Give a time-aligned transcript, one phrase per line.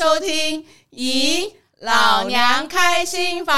[0.00, 3.54] 收听《咦，老娘开新房》，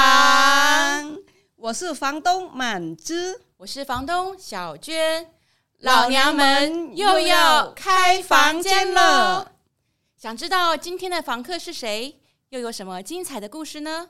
[1.55, 5.31] 我是房东满枝，我是房东小娟，
[5.77, 9.53] 老娘们又要开房间了。
[10.17, 14.09] 想知道今天的房客是谁，又有什么精彩的故事呢？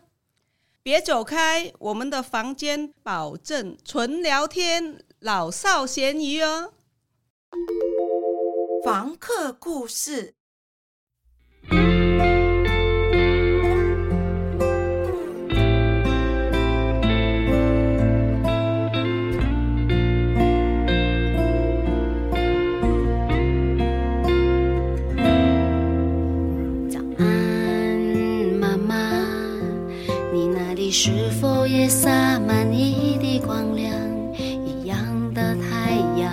[0.82, 6.74] 别走开，我们的房间保证纯聊天，老少咸宜哦。
[8.84, 10.34] 房客故事。
[30.96, 33.92] 是否也洒满一地光亮？
[34.38, 34.96] 一样
[35.34, 36.32] 的太阳，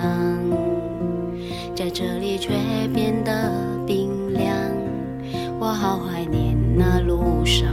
[1.75, 2.53] 在这里却
[2.93, 3.51] 变得
[3.87, 4.55] 冰凉。
[5.59, 7.67] 我好怀念那路上，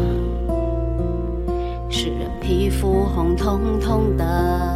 [1.90, 4.67] 使人皮肤红彤彤的。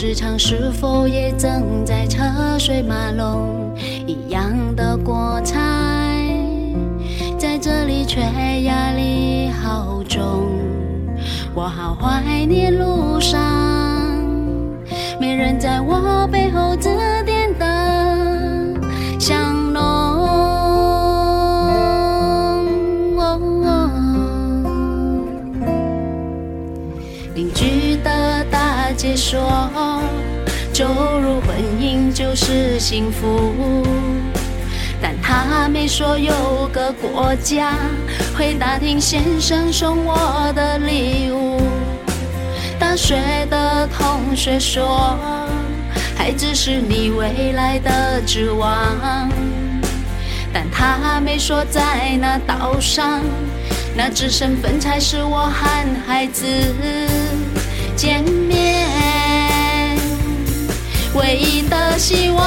[0.00, 3.74] 市场是否也正在车水马龙？
[4.06, 6.24] 一样的锅菜，
[7.36, 8.20] 在这里却
[8.62, 10.52] 压力好重。
[11.52, 13.40] 我好怀念路上，
[15.20, 16.76] 没人在我背后
[32.48, 33.52] 是幸福，
[35.02, 36.32] 但他没说有
[36.72, 37.74] 个国家
[38.34, 41.60] 会打听先生送我的礼物。
[42.80, 43.20] 大学
[43.50, 45.18] 的同学说，
[46.16, 49.30] 孩子是你未来的指望，
[50.50, 53.20] 但他没说在那岛上，
[53.94, 56.46] 那只身份才是我和孩子
[57.94, 58.97] 见面。
[61.14, 62.46] 唯一的希望，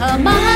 [0.00, 0.51] 和妈妈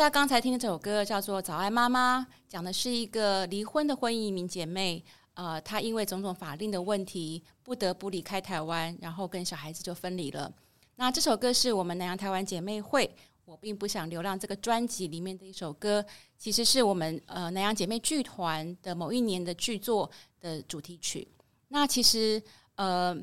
[0.00, 5.04] 家刚才听的这首歌叫做《早安妈妈》，讲的是一个离婚的婚姻移民姐妹。
[5.34, 10.50] 呃，她因为种种法令的问题，不得不离开台湾，然后跟小孩子就分离了。
[10.96, 16.02] 那这首歌是我们南洋台湾姐妹会“我并不想流浪”这个专辑里面的一首歌，
[16.38, 20.10] 其实是我们呃南洋姐妹剧团的某一年的剧作
[20.40, 21.28] 的主题曲。
[21.68, 22.42] 那其实
[22.76, 23.14] 呃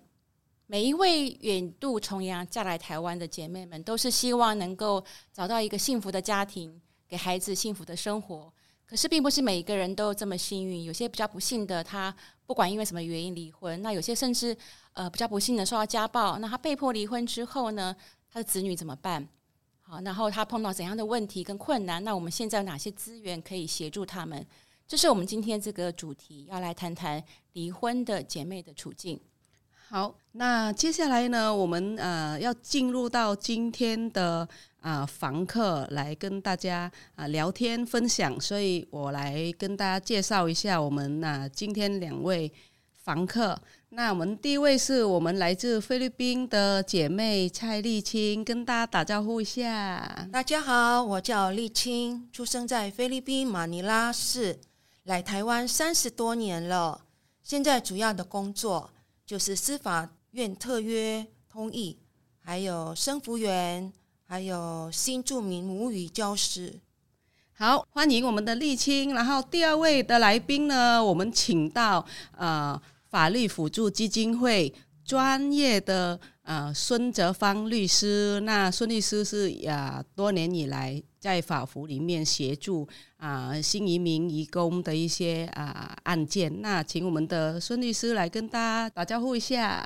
[0.69, 5.01] 每一位远渡重洋嫁来台湾的姐妹们，都是希望能够
[5.31, 8.53] 找到一个幸福的家庭，给孩子幸福的生活。
[8.85, 10.83] 可是，并不是每一个人都这么幸运。
[10.83, 12.13] 有些比较不幸的，他
[12.45, 14.55] 不管因为什么原因离婚；那有些甚至
[14.91, 17.95] 呃比较不幸的受到家暴，那他被迫离婚之后呢，
[18.29, 19.25] 他的子女怎么办？
[19.83, 22.03] 好，然后他碰到怎样的问题跟困难？
[22.03, 24.45] 那我们现在有哪些资源可以协助他们？
[24.85, 27.23] 这是我们今天这个主题要来谈谈
[27.53, 29.17] 离婚的姐妹的处境。
[29.89, 34.47] 好，那接下来呢，我们呃要进入到今天的。
[34.79, 42.49] 啊，房客来跟大家啊聊天分享，所以我来跟大家介绍一下我们啊今天两位
[42.95, 43.59] 房客。
[43.89, 50.29] 那我们第一位是我们来自菲律宾的姐妹蔡丽青，跟大家打招呼一下。
[50.31, 54.57] 大家好，我叫丽青，出生在菲律宾马尼拉市，
[55.03, 57.01] 来台湾三十多年了。
[57.43, 58.89] 现在主要的工作
[59.27, 61.99] 就是司法院特约通译，
[62.39, 63.93] 还有生辅员。
[64.29, 66.81] 还有新住民母语教师，
[67.53, 69.13] 好，欢迎我们的丽青。
[69.13, 72.77] 然后第二位的来宾呢，我们请到呃
[73.09, 74.73] 法律辅助基金会
[75.05, 78.39] 专业的呃孙泽芳律师。
[78.45, 86.61] 那孙律师是啊、多年以来在法服里面协助啊、新移民移工的一些啊、案件。
[86.61, 89.85] 那请我们的孙律师来跟大家打招呼一下。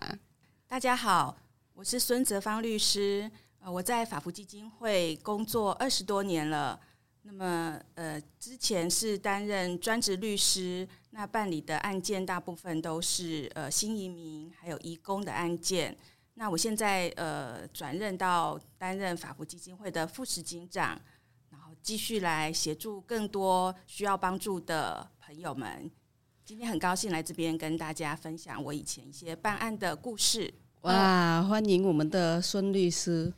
[0.67, 1.35] 大家好，
[1.73, 3.29] 我是孙泽芳律师。
[3.59, 6.79] 呃，我在法服基金会工作二十多年了。
[7.23, 15.95] 那么，呃，之前是担任专职律师，那办理的案件大部分都是呃新移民还有移工的案件。
[16.41, 20.99] 那我现在呃转任到担任法扶基金会的副执行长，
[21.51, 25.91] 然后继续来协助更多需要帮助的朋友们。
[26.43, 30.51] 今天很高兴来这边跟大家分享我以前一些办案的故事。
[30.81, 33.31] 哇，欢迎我们的孙律师。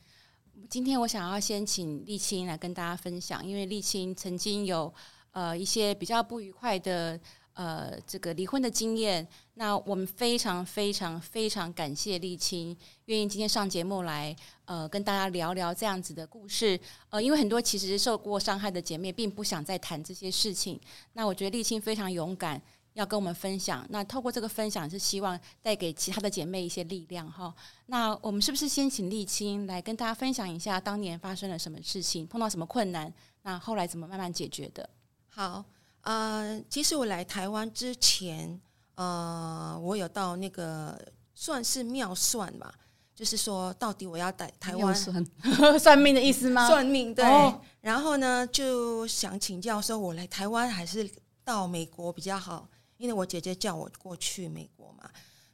[0.70, 4.92] 今天我想要先请丽青来跟大家分享，因为丽青曾经有
[5.32, 7.20] 呃一些比较不愉快的
[7.54, 9.28] 呃这个离婚的经验。
[9.56, 14.36] 那我们非常非常非常感谢丽青愿意今天上节目来
[14.66, 16.80] 呃跟大家聊聊这样子的故事。
[17.10, 20.80] 呃，因为很多其实受过伤害的姐妹并不想再谈这些事情。
[21.14, 22.62] 那我觉得丽青非常勇敢。
[22.94, 27.52] 要跟我们分享，那透过这个分享是希望带给其他的姐妹一些力量哈。
[27.88, 33.12] 那我们是不是先请丽青来跟大家分享一下当年发生了什么事情，碰到什么困难，
[33.42, 34.88] 那后来怎么慢慢解决的？
[35.30, 35.66] 好，
[36.04, 38.60] 呃，其实我来台湾之前，
[38.96, 40.98] 呃，我有到那个
[41.34, 42.74] 算是妙算吧，
[43.16, 45.26] 就是说到底我要在台湾算
[45.80, 46.68] 算命的意思吗？
[46.68, 47.26] 算命对。
[47.26, 51.10] 哦、然后呢，就想请教说，我来台湾还是
[51.44, 52.68] 到美国比较好？
[52.98, 55.10] 因为我姐姐叫我过去美国嘛，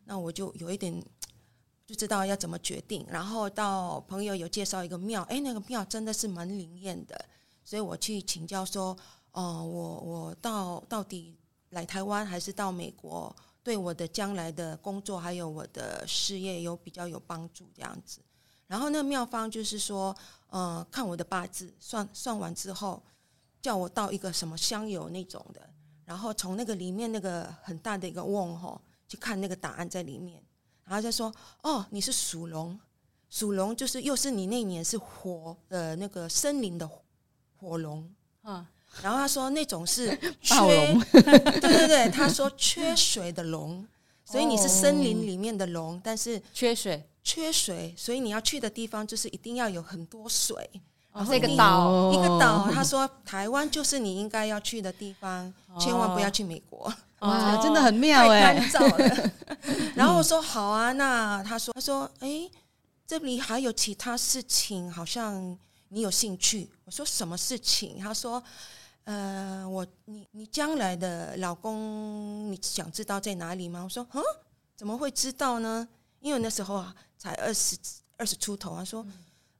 [0.06, 1.04] 那我就有一点
[1.88, 3.06] 就知道要怎么决定。
[3.10, 7.26] 然后到朋友有介绍一个庙，哎，那个庙真的是蛮灵验的，
[7.64, 8.98] 所以我去请教说，哦、
[9.32, 11.38] 哦，我我到到底
[11.70, 18.20] 来台湾还是到美国，对我的将来的工作还有我的事业有比较有帮助这样子。
[18.68, 20.16] 然后那个庙方就是说，
[20.48, 23.02] 呃，看我的八字，算算完之后，
[23.62, 25.70] 叫我到一个什么香油那种的。
[26.06, 30.44] 然后从那个里面那个很大的一个瓮吼，去看那个答案在里面，
[30.84, 32.80] 然后就说：“哦，你是属龙，
[33.30, 36.90] 属龙就是又是你那年是火呃那个森林的
[37.58, 38.12] 火龙
[38.42, 38.68] 啊。”
[39.02, 41.22] 然后他说那种是 缺，龙 对
[41.60, 43.86] 对对，他说缺水的龙，
[44.26, 50.70] 所以你是森林里面的龙，哦、但是缺水，缺水，所以你要去的地方就是一定要有很多水。
[51.12, 52.70] 然后、这个岛，一个岛。
[52.72, 56.94] 他说台湾就是你应该要去的地方，哦、千万不要去美国。
[57.20, 58.64] 哇， 真的很妙哎！
[59.96, 62.48] 然后我说好啊，那他说他说哎，
[63.08, 65.58] 这里还有其他事情，好像
[65.90, 66.70] 你有兴趣。
[66.86, 67.98] 我说什么事情？
[68.00, 68.42] 他说
[69.10, 73.82] 呃，我你你将来的老公，你想知道在哪里吗？
[73.84, 74.22] 我说嗯，
[74.76, 75.88] 怎么会知道呢？
[76.20, 77.76] 因为那时候啊，才二十
[78.18, 78.74] 二十出头。
[78.74, 79.04] 啊说。
[79.04, 79.14] 嗯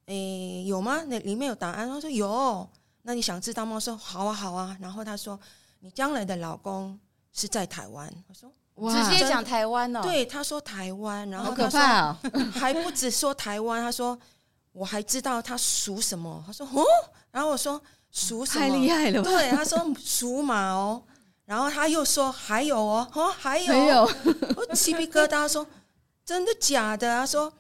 [0.06, 1.04] 诶，有吗？
[1.06, 1.88] 那里面有答案。
[1.88, 2.68] 他说有，
[3.04, 3.76] 那你想知道吗？
[3.76, 4.76] 我说好啊，好啊。
[4.82, 5.40] 然后他说，
[5.82, 7.00] 你将来的老公
[7.32, 8.12] 是在台湾。
[8.28, 10.02] 我说哇，直接讲台湾哦。
[10.02, 12.18] 对，他说台湾，然后好可怕哦，
[12.54, 13.82] 还不止说台湾。
[13.84, 14.18] 他说
[14.72, 16.44] 我还知道他属什么。
[16.46, 16.84] 他说哦，
[17.32, 17.80] 然后我说
[18.12, 18.68] 属什么？
[18.68, 19.30] 太厉害了吧。
[19.30, 21.02] 对，他说属马哦。
[21.46, 24.10] 然后他又说还有哦，哦还有，还有，
[24.56, 25.48] 我鸡皮疙瘩。
[25.48, 25.66] 说
[26.24, 27.08] 真的假的？
[27.08, 27.52] 他说。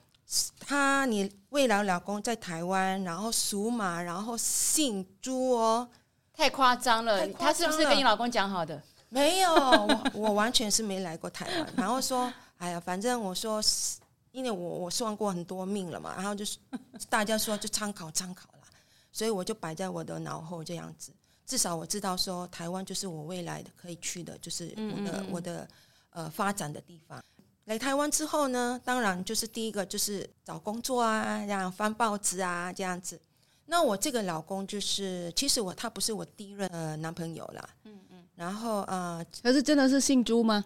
[0.59, 5.89] 他，你未来老公在台湾，然后属马，然后姓朱哦，
[6.31, 7.27] 太夸张了！
[7.29, 8.79] 他是不是跟你老公讲好的？
[9.09, 11.67] 没有，我我完全是没来过台湾。
[11.75, 13.59] 然后说，哎呀，反正我说，
[14.31, 16.59] 因为我我算过很多命了嘛，然后就是
[17.09, 18.58] 大家说就参考参考了，
[19.11, 21.11] 所以我就摆在我的脑后这样子。
[21.45, 25.67] 至少我知道说，台湾就是我未来的可以去的，就是我的嗯嗯嗯我的
[26.11, 27.23] 呃发展的地方。
[27.65, 33.19] 来台湾之后呢，当然就是第一个就是找工作啊，这样翻报纸啊，这样子。
[33.65, 37.69] 那我这个老公就是，其实我他不是我第一任呃男朋友啦。
[37.83, 38.23] 嗯嗯。
[38.35, 40.65] 然后呃，可是真的是姓朱吗？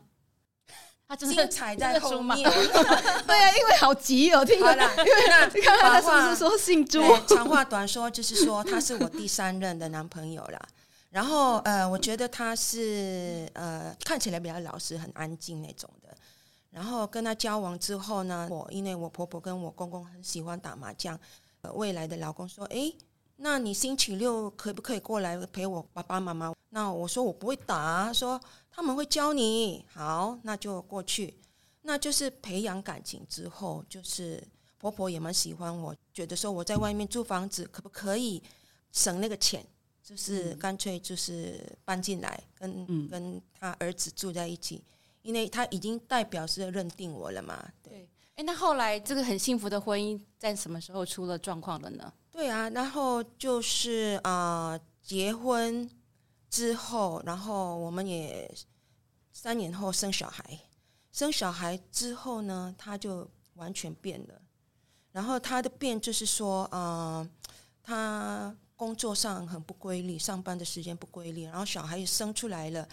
[1.14, 2.38] 他真的踩在后面。
[3.28, 4.74] 对啊，因为好急哦，听了。
[4.74, 7.02] 因为那 看他是不是说姓朱？
[7.28, 10.60] 长话短说，就是说他是我第三任的男朋友啦。
[11.12, 16.10] 然后呃，我觉得他是呃看起来比较老实、很安静那种的。
[16.72, 21.20] 然后跟他交往之后呢，我因为我婆婆跟我公公很喜欢打麻将，
[21.62, 22.96] 呃，未来的老公说：“诶，
[23.36, 28.42] 那你星期六可不可以过来陪我爸爸妈妈？”那我说我不会打，说
[28.76, 29.86] 他们会教你。
[29.94, 31.40] 好，那就过去。
[31.84, 34.42] 那就是培养感情之后，就是
[34.78, 38.42] 婆婆也蛮喜欢我，觉得说我在外面租房子可不可以
[38.92, 39.64] 省那个钱，
[40.02, 44.84] 就是干脆就是搬进来跟、嗯、跟他儿子住在一起。
[45.22, 48.10] 因为他已经代表是认定我了嘛，对。
[48.36, 52.12] 哎，那后来这个很幸福的婚姻在什么时候出了状况了呢？
[52.30, 55.90] 对啊，然后就是啊、呃，结婚
[56.54, 58.54] 之后，然后我们也
[59.32, 60.60] 三年后生小孩。
[61.12, 64.40] 生小孩之后呢，他就完全变了。
[65.12, 67.28] 然后他的变就是说，啊、
[67.82, 72.88] 他工作上很不规律，上班的时间不规律，然后小孩也生出来了，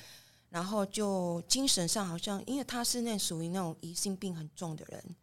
[0.48, 5.16] 然后就精神上好像，因为他是那属于那种疑心病很重的人，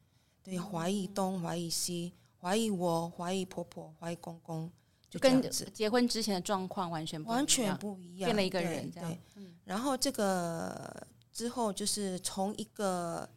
[0.44, 2.14] 对，怀疑东，怀疑西。
[2.40, 4.72] 怀疑我，怀疑婆婆，怀疑公公，
[5.10, 5.42] 就跟
[5.74, 8.92] 结婚之前的状况完全不完全不一样，变了一个人。
[8.92, 13.28] 这样，对，然后这个之后就是从一个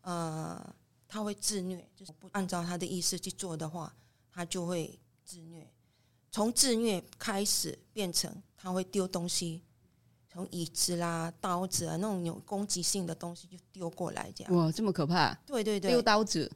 [0.00, 0.74] 呃，
[1.06, 3.94] 他会自虐，就是不按照他的意思去做的话，
[4.32, 5.70] 他就会自虐。
[6.30, 9.62] 从自虐开始变成他会丢东西，
[10.30, 14.54] 从椅子啦、刀子啊那种有攻击性的东西就丢过来，这样。
[14.54, 15.34] 哇，这么可怕！
[15.46, 16.50] 对对对，丢刀子。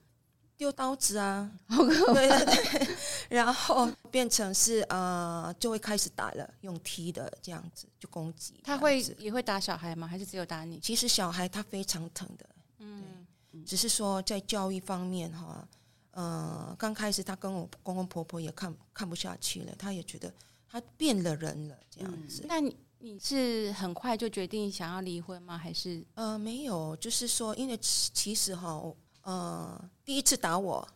[0.62, 2.12] 丢刀子啊，好可怕！
[2.14, 2.96] 对对对，
[3.36, 8.54] 然后变成是啊、呃，就会开始打了，用踢的这样子就攻击。
[8.62, 10.06] 他会也会打小孩吗？
[10.06, 10.78] 还是只有打你？
[10.78, 12.46] 其实小孩他非常疼的，
[12.78, 15.66] 嗯，对，只是说在教育方面哈，
[16.12, 20.32] 呃，刚开始他跟我公公婆婆也看看不下去了，他也觉得
[20.68, 22.42] 他变了人了这样子。
[22.42, 25.58] 嗯、那你你是很快就决定想要离婚吗？
[25.58, 28.80] 还是呃没有，就是说因为其实哈。
[29.22, 30.86] 呃，第一次打我，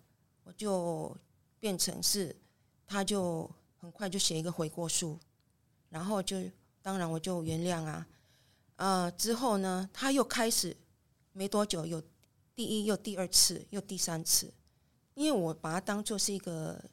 [0.42, 1.16] 我就
[1.60, 2.34] 变成是，
[2.86, 5.18] 他就很快就写一个悔过书，
[5.88, 6.36] 然后就
[6.82, 8.06] 当然我就原谅啊。
[8.76, 10.76] 呃，之后呢，他又开始
[11.32, 12.02] 没多久有
[12.54, 14.52] 第一又第二次又第三次，
[15.14, 16.84] 因为我把他当做是一个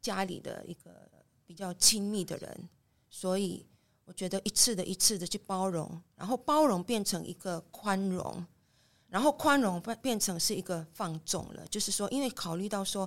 [0.00, 1.10] 家里的一个
[1.44, 2.68] 比较亲密的人，
[3.10, 3.66] 所以
[4.04, 8.46] 我觉得一次的一次的去包容，然后包容变成一个宽容。
[9.12, 13.06] 然后宽容变变成是一个放纵了，就是说，因为考虑到说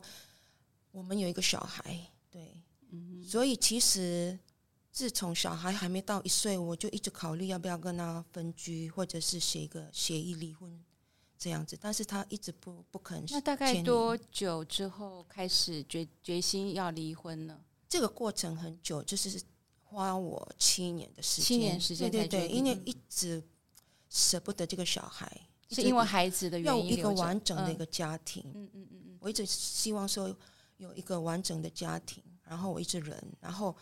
[0.92, 4.38] 我们有一个小孩，对，嗯，所以其实
[4.92, 10.80] 自从小孩还没到一岁，我就一直考虑要不要跟他分居，或者是写一个协议离婚
[11.40, 13.26] 这样子，但是他一直不不肯。
[13.32, 17.60] 那大概多久之后开始决决心要离婚呢？
[17.90, 19.42] 这个过程很久，就是
[19.82, 23.44] 花我七年的时间，七年时间，对对对，因为一直
[24.08, 25.42] 舍不得这个小孩。
[25.76, 28.44] 是因为孩子的原因，要一个完整的一个家庭。
[28.54, 30.36] 嗯嗯嗯嗯，我一直希望说
[30.78, 33.76] 有一个完整的家庭，然后我一直忍，然后，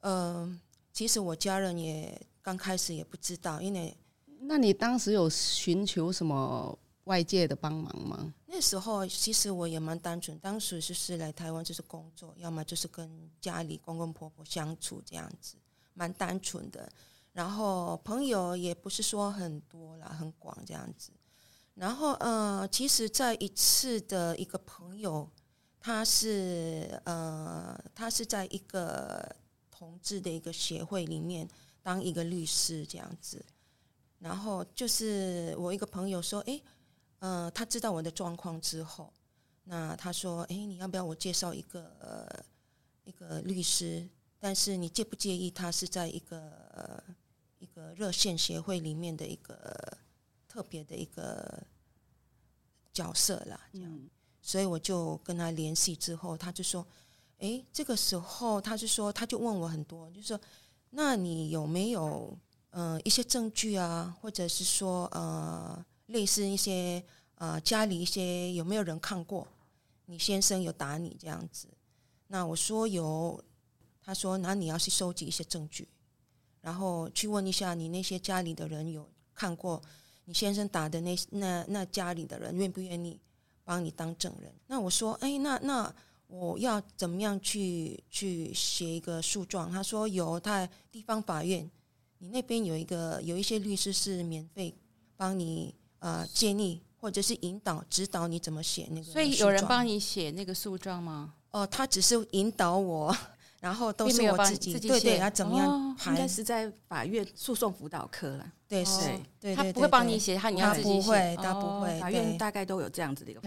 [0.00, 0.60] 嗯、呃，
[0.92, 3.96] 其实我家人也刚开始也不知道，因为
[4.40, 8.34] 那你当时有寻求什么外界的帮忙吗？
[8.46, 15.56] 那时候其实我也蛮单纯，当时就是来台湾就是工作，要么就是跟家里公公婆婆相处这样子，
[15.94, 16.90] 蛮单纯的。
[17.32, 21.10] 然后朋友也不是说很多啦，很广这样子。
[21.74, 25.28] 然后呃，其实在一次的一个朋友，
[25.80, 29.34] 他是呃，他是在一个
[29.70, 31.48] 同志的一个协会里面
[31.82, 33.44] 当一个律师这样子。
[34.18, 36.62] 然后就是我一个朋友说，诶，
[37.18, 39.12] 呃，他知道我的状况之后，
[39.64, 42.44] 那他说，诶，你要不要我介绍一个呃
[43.04, 44.08] 一个律师？
[44.38, 47.02] 但是你介不介意他是在一个？
[47.60, 49.96] 一个热线协会里面的一个
[50.54, 51.60] 特别的一个
[52.92, 54.08] 角色啦，这样，
[54.40, 56.86] 所以我就跟他联系之后，他就说
[57.38, 60.40] ：“诶，这个时候他就说，他就问我很多，就是说，
[60.90, 62.38] 那你有没有
[62.70, 67.02] 呃一些证据啊，或者是说呃类似一些
[67.34, 69.48] 呃家里一些有没有人看过
[70.06, 71.66] 你先生有打你这样子？
[72.28, 73.42] 那我说有，
[74.00, 75.88] 他说那你要去收集一些证据。”
[76.62, 79.82] 然后去问一下你那些家里的人有看过
[80.26, 83.20] 你先生打的那那那家里的人愿不愿意
[83.62, 84.52] 帮你当证人？
[84.66, 85.94] 那我说，哎，那那
[86.26, 89.70] 我要怎么样去去写一个诉状？
[89.70, 91.70] 他说有，他地方法院，
[92.18, 94.74] 你那边有一个有一些律师是免费
[95.16, 99.04] 帮你呃建议或者是引导指导你怎么写那个。
[99.04, 101.34] 所以有人帮你写那个诉状吗？
[101.50, 103.14] 哦，他只是引导我。
[103.64, 106.10] 然后都是我自己，对对，要怎么样排？
[106.10, 108.52] 应该是在法院诉讼辅导科了。
[108.68, 109.00] 对，是，
[109.40, 111.98] 对，他不会帮你写，他你要自己不会，他不会。
[111.98, 113.40] 法院大概都有这样子的一个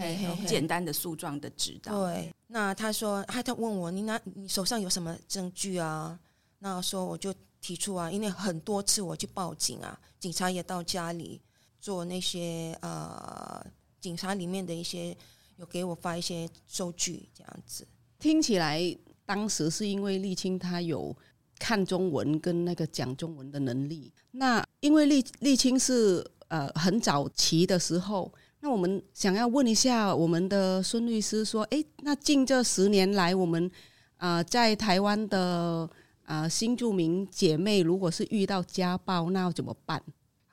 [0.44, 2.04] 简单的诉状的指导。
[2.04, 6.18] 对，那他说，他他问我，你拿你手上有什么证据啊？
[6.58, 11.40] 那说我就提出啊，因为很多次我去报警啊，警察也到家里
[11.80, 13.64] 做那些呃，
[14.00, 15.16] 警察里面的一些
[15.58, 17.86] 有给我发一些收据，这样子
[18.18, 18.98] 听起来。
[19.28, 21.14] 当时是因为沥青她有
[21.58, 24.10] 看中文跟那个讲中文的能力。
[24.30, 33.70] 那因为沥沥青是呃很早期的时候，那我们想要问一下我们的孙律师说，诶，那近这十年来，我们
[34.16, 35.88] 啊、在台湾的
[36.24, 40.02] 啊、新住民姐妹，如果是遇到家暴，那要怎么办？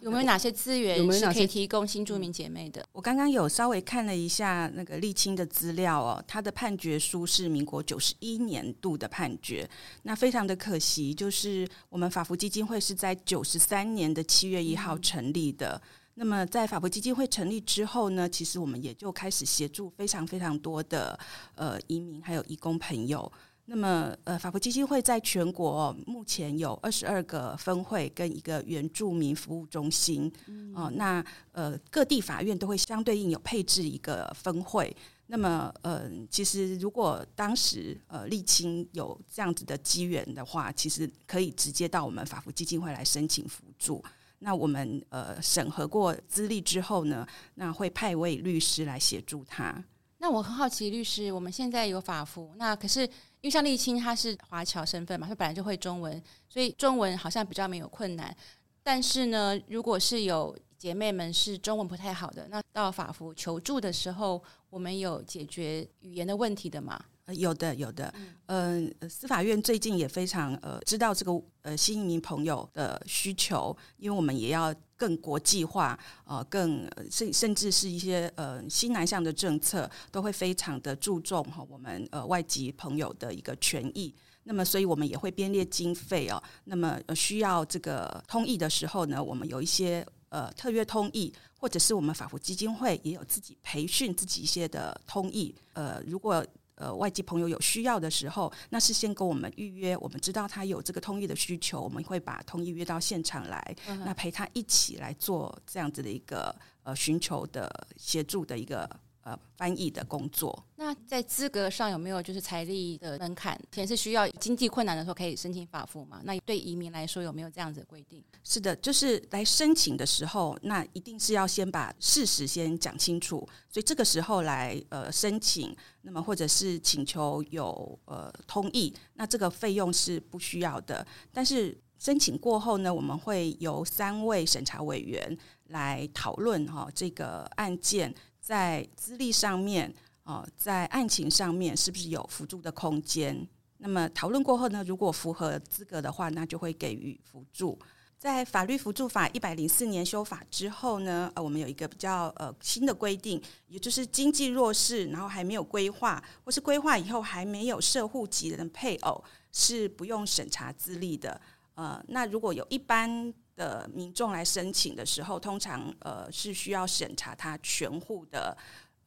[0.05, 2.87] 有没有哪些资源有没有是可以提供新住民姐妹的？
[2.91, 9.67] 我刚刚有稍微看了一下那个沥青的资料哦，他的判决书是民国九十一年度的判决，
[10.03, 15.81] 那非常的可惜，就是我们法服基金会是在九十三年的七月一号成立的。
[15.83, 21.19] 嗯那么，在法扶基金会成立之后呢，其实我们也就开始协助非常非常多的
[21.55, 23.29] 呃移民还有义工朋友。
[23.67, 30.31] 那么，呃，法服基金会在全国目前有二十二个分会跟一个原住民服务中心。
[30.45, 34.95] 嗯、呃，那呃各地法院都会相对应有配置一个分会。
[35.27, 44.03] 那么，呃，其实如果当时呃沥青有这样子的机缘的话，其实可以直接到我们法服基金会来申请辅助。
[44.37, 49.83] 那我们呃审核过资历之后呢，那会派位律师来协助他。
[50.17, 58.35] 那我很好奇，律师，我们现在有法服，那可是因为像丽青她是华侨身份嘛，她本来就会中文，所以中文好像比较没有困难。
[58.81, 66.99] 但是呢，如果是有姐妹们是中文不太好的，那到法服求助的时候，我们有解决语言的问题的吗？
[67.33, 68.13] 有的，有的。
[68.45, 71.31] 嗯、呃，司法院最近也非常呃知道这个
[71.63, 84.13] 呃新移民朋友的需求，因为我们也要更国际化，呃，更甚甚至是一些呃新南向的政策都会非常的注重哈、我们呃外籍朋友的一个权益。
[84.47, 86.41] 那么，所以我们也会编列经费哦。
[86.65, 95.53] 那么需要这个通译的时候呢，我们有一些呃特约通译，或者是我们法服基金会也有自己培训自己一些的通译。
[95.73, 99.95] 呃，如果呃，外籍朋友有需要的时候，那是先跟我们预约。
[99.97, 108.89] 我们知道他有这个通译的需求，我们会把通译约到现场来，嗯、那陪他一起来做这样子的一个呃寻求的协助的一个。
[109.25, 110.63] 呃，翻译的工作。
[110.75, 113.59] 那在资格上有没有就是财力的门槛？
[113.71, 116.21] 前是需要经济困难的时候可以申请法付吗？
[116.25, 118.23] 那对移民来说有没有这样子的规定？
[118.43, 123.37] 是的，就是来申请的时候，那一定是要先把事实先讲清楚。
[123.67, 131.03] 所以这个时候来呃申请，那么或者是请求有呃通译，那这个费用是不需要的。
[131.33, 135.35] 但是申请过后呢，我们会由三位审查委员
[135.69, 138.13] 来讨论哈这个案件。
[138.45, 143.35] 在资历上面，哦，在案情上面是不是有辅助的空间？
[143.79, 147.79] 那么讨论过后呢，如果符合资格的话，那就会给予辅助。
[148.19, 161.41] 在法律辅助法一百零四年修法之后呢，呃，我们有一个比较呃新的规定，也就是经济弱势，然后还没有规划，或是规划以后还没有设户籍的配偶，是不用审查资历的。
[161.73, 168.57] 呃，那如果有一般的民众来申请的时候，通常呃是需要审查他全户的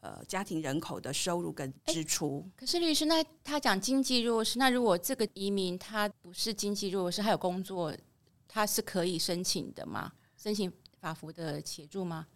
[0.01, 2.49] 呃家庭人口的收入跟支出。
[2.57, 7.95] 可是律师，那他讲经济弱势，那如果这个移民他不是经济弱势，还有工作，
[8.47, 10.13] 他是可以申请的吗？
[10.37, 12.27] 申请法服的协助吗？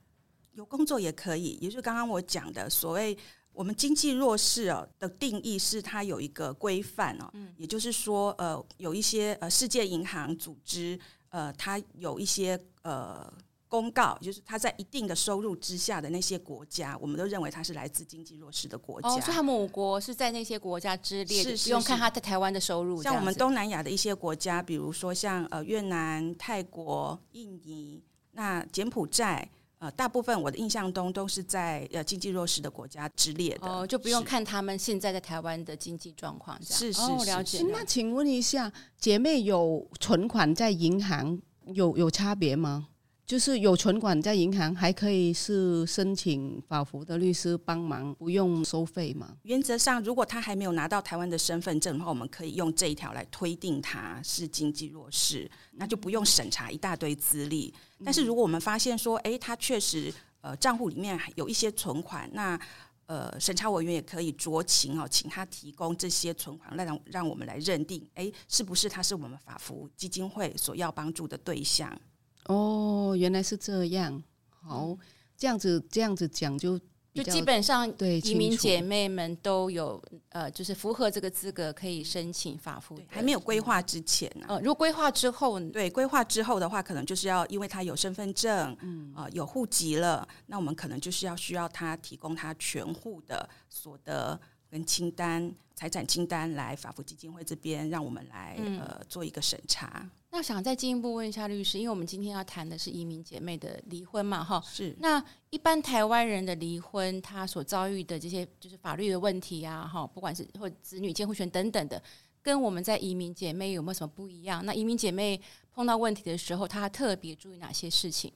[0.53, 3.16] 有工作也可以，也就是刚刚我讲的所谓。
[3.55, 10.98] 我们经济弱势哦的定义是它有一个规范哦，嗯，也就是说，呃，有一些呃世界银行组织
[11.33, 13.33] 呃，它有一些呃
[13.68, 19.09] 公告，就是它在一定的收入之下的那些国家，我们都认为它是来自经济弱势的国家。
[19.09, 23.03] 哦，所以他们五国是在那些国家之列，是不用看他在台湾的收入。
[23.03, 29.51] 像我们东南亚的一些国家，比如说像呃越南、泰国、印尼，那柬埔寨。
[29.83, 37.66] 呃，大部分我的印象中都是在呃经济弱势的国家之列的，哦，就不用看他们现在在台湾的经济状况，是是，是、哦、了解。
[37.73, 42.87] 那请问一下，姐妹有存款在银行有有差别吗？
[43.25, 49.37] 就是有存款在银行，还可以是申请法服的律师帮忙，不用收费吗？
[49.45, 57.73] 原则上，如果他还没有拿到台湾的身份证的话，我们可以用这一条来推定他是经济弱势，那就不用审查一大堆资历。
[58.05, 62.61] 但是如果我们发现说，诶，他确实呃账户里面有一些存款，那
[63.07, 71.99] 呃审查委员也可以酌情哦，请他提供这些存款，让让我们来认定，诶，是不是他是我们法服基金会所要帮助的对象。
[72.47, 74.23] 哦，原来是这样。
[74.49, 74.97] 好，
[75.37, 76.79] 这样子这样子讲就
[77.13, 82.99] 就基本上对移民姐妹们都有呃，就是符合这个资格可以申请法服。
[83.07, 84.55] 还没有规划之前呢、啊？
[84.55, 100.09] 呃，如果规划之后，对规划之后的话，可能就是要因为他有身份证，嗯啊、呃，有户籍了，那我们可能就是要需要他提供他全户的所得跟清单、财产清单来法服基金会这边，让我们来、嗯、呃做一个审查。
[100.35, 104.97] 那想再进一步问一下律师，因为我们今天要谈的是移民姐妹的离婚嘛，哈，是。
[104.99, 112.03] 那一般台湾人的离婚，他所遭遇的这些就是法律的问题啊，哈，不管是或子女监护权等等的，
[112.40, 114.64] 跟我们在移民姐妹有没有什么不一样？
[114.64, 115.38] 那移民姐妹
[115.71, 118.33] 碰到问题的时候，她特别注意哪些事情？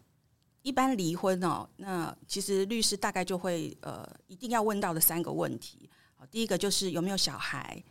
[0.61, 5.89] 一般离婚哦，那其实律师大概就会呃，一定要问到的三个问题。
[6.15, 7.83] 好，第一个就是有没有小孩，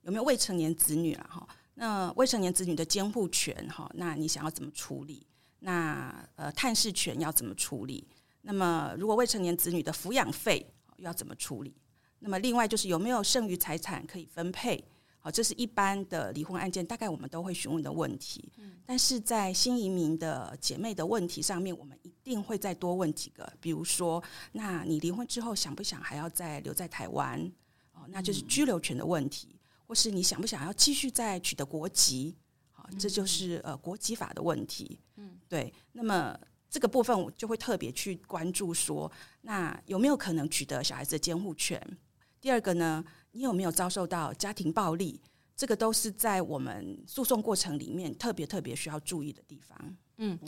[0.00, 1.46] 有没有未成年子女了哈。
[1.74, 5.26] 那未成年子女的监护权，哈，那你想要怎么处理？
[5.60, 8.06] 那呃，探视权要怎么处理？
[8.42, 11.74] 那么如果未成年子女的抚养费要怎么处理？
[12.18, 14.84] 那么另外就是有没有剩余财产可以分配？
[15.18, 18.52] 好，这是一般的离婚案件，大概我们都会询问的问题。
[18.58, 27.40] 嗯，但是在新移民的姐妹的问题上面，我们一定会再多问几个，比如说，那你离婚之后想不想还要再留在台湾？
[27.92, 29.60] 哦，那就是居留权的问题。
[29.92, 32.34] 或是你想不想要继续再取得国籍？
[32.70, 34.98] 好，这就是呃国籍法的问题。
[35.16, 35.70] 嗯，对。
[35.92, 36.34] 那么
[36.70, 41.78] 这个部分我就会特别去关注说，那有没有可能取得小孩子的监护权？
[42.40, 45.20] 第二个呢，你有没有遭受到家庭暴力？
[45.54, 49.96] 这个都是在我们诉讼过程里面特别特别需要注意的地方。
[50.16, 50.38] 嗯，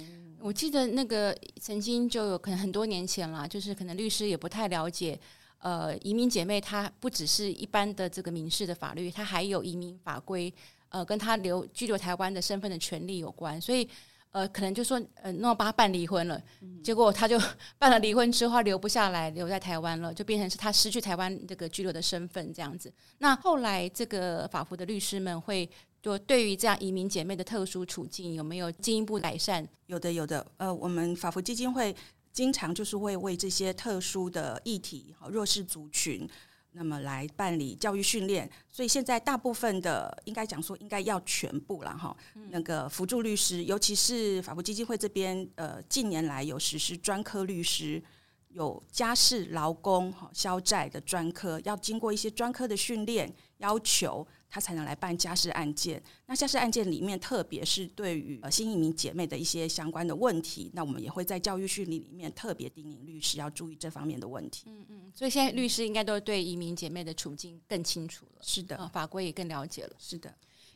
[0.40, 5.20] 我记得那个曾经就有可能很多年前了，就是可能律师也不太了解。
[5.64, 10.52] 呃，移民姐妹她不只是一般的这个民事的法律，她还有移民法规，
[10.90, 13.58] 呃，跟她留居留台湾的身份的权利有关。
[13.58, 13.88] 所以，
[14.30, 17.40] 呃，可能就说，呃，那帮她办离婚了，嗯、结果她就
[17.78, 22.92] 办了离婚之后留不下来，留在台湾了，就变成是她失去台湾这个居留的身份这样子。
[23.16, 25.66] 那后来这个法服的律师们会
[26.02, 29.66] 就对于这样移民姐妹的特殊处境有没有进一步改善？
[29.86, 30.46] 有的，有的。
[30.58, 31.96] 呃，我们法服基金会。
[32.34, 36.28] 经常就是会为这些特殊的议题、弱势族群，
[36.72, 38.50] 那么来办理教育训练。
[38.68, 42.14] 所以现在大部分的，应该讲说，应该要全部了哈。
[42.50, 48.02] 那个辅助律师，尤其是法务基金会这边，呃，近年来有实施专科律师，
[48.48, 54.26] 有家事、劳工、哈消债的专科，要经过一些专科的训练，要求。
[54.54, 56.00] 他才能来办家事案件。
[56.26, 64.66] 那家事案件里面，特别是对于呃新移民姐妹的一些相关的问题，那我们也会在教育训练里面特别叮咛律师要注意这方面的问题。
[64.68, 68.42] 嗯嗯，所以现在律师应该都对移民姐妹的处境更清楚了。
[68.42, 69.90] 是的，呃、法规也更了解了。
[69.98, 70.32] 是的。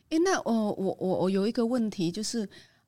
[0.09, 2.45] 诶，那我我我我有一个问题，就是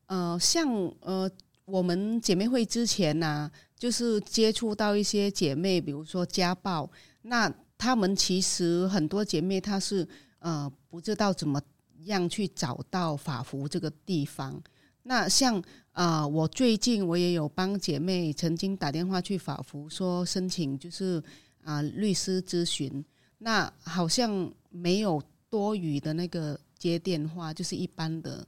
[0.08, 0.68] 呃，像
[1.00, 1.32] 呃
[1.64, 10.06] 我们姐妹会之前呢、啊，就是接触到一些姐妹，比如说家暴，那他们其实很多姐妹她是。
[10.42, 11.62] 呃，不知道怎么
[12.06, 14.62] 样去找到法服这个地方。
[15.04, 15.58] 那像
[15.94, 21.20] 啊、呃，我最近我也有帮姐妹曾经打电话去法服，说申请就是
[21.64, 23.04] 啊、呃、律师咨询。
[23.38, 28.48] 那好像没有多余的那个接电话，就是一般的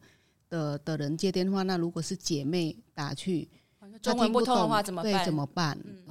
[0.49, 1.63] 的的人接电话。
[1.63, 3.49] 那如果是姐妹打去，
[4.01, 5.11] 中文不通的话怎么办？
[5.11, 5.77] 对，怎么办？
[5.83, 6.02] 嗯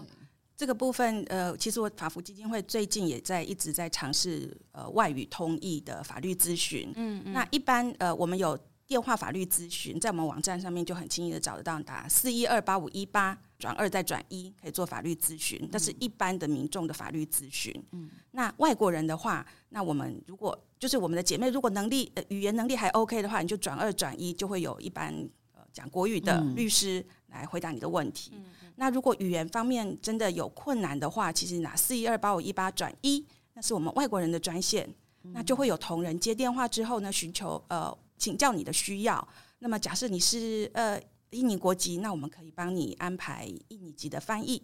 [0.62, 6.92] 这个部分，呃，其实我法服基金会最近也在一直在尝试呃外语通译的法律咨询。
[6.94, 15.68] 嗯，嗯，那一般呃，我们有电话法律咨询，在我们网站上面就很轻易的找得到，打四一二八五一八转二再转一，可以做法律咨询。
[15.72, 17.74] 但是一般的民众的法律咨询。
[17.90, 25.12] 嗯，那外国人的话，那我们如果就是我们的姐妹，如果能力呃语言能力还 OK 的话，你就转二转一，就会有一般
[25.56, 28.34] 呃讲国语的律师来回答你的问题。
[28.36, 28.44] 嗯
[28.82, 34.92] 那如果语言方面真的有困难的话，其实拿四一二八五一八转一，那是我们外国人的专线，
[35.32, 39.28] 那就会有同仁接电话之后呢，寻求呃请教你的需要。
[39.60, 44.60] 那么假设你是呃印尼国籍，那我们可以帮你安排印尼籍的翻译，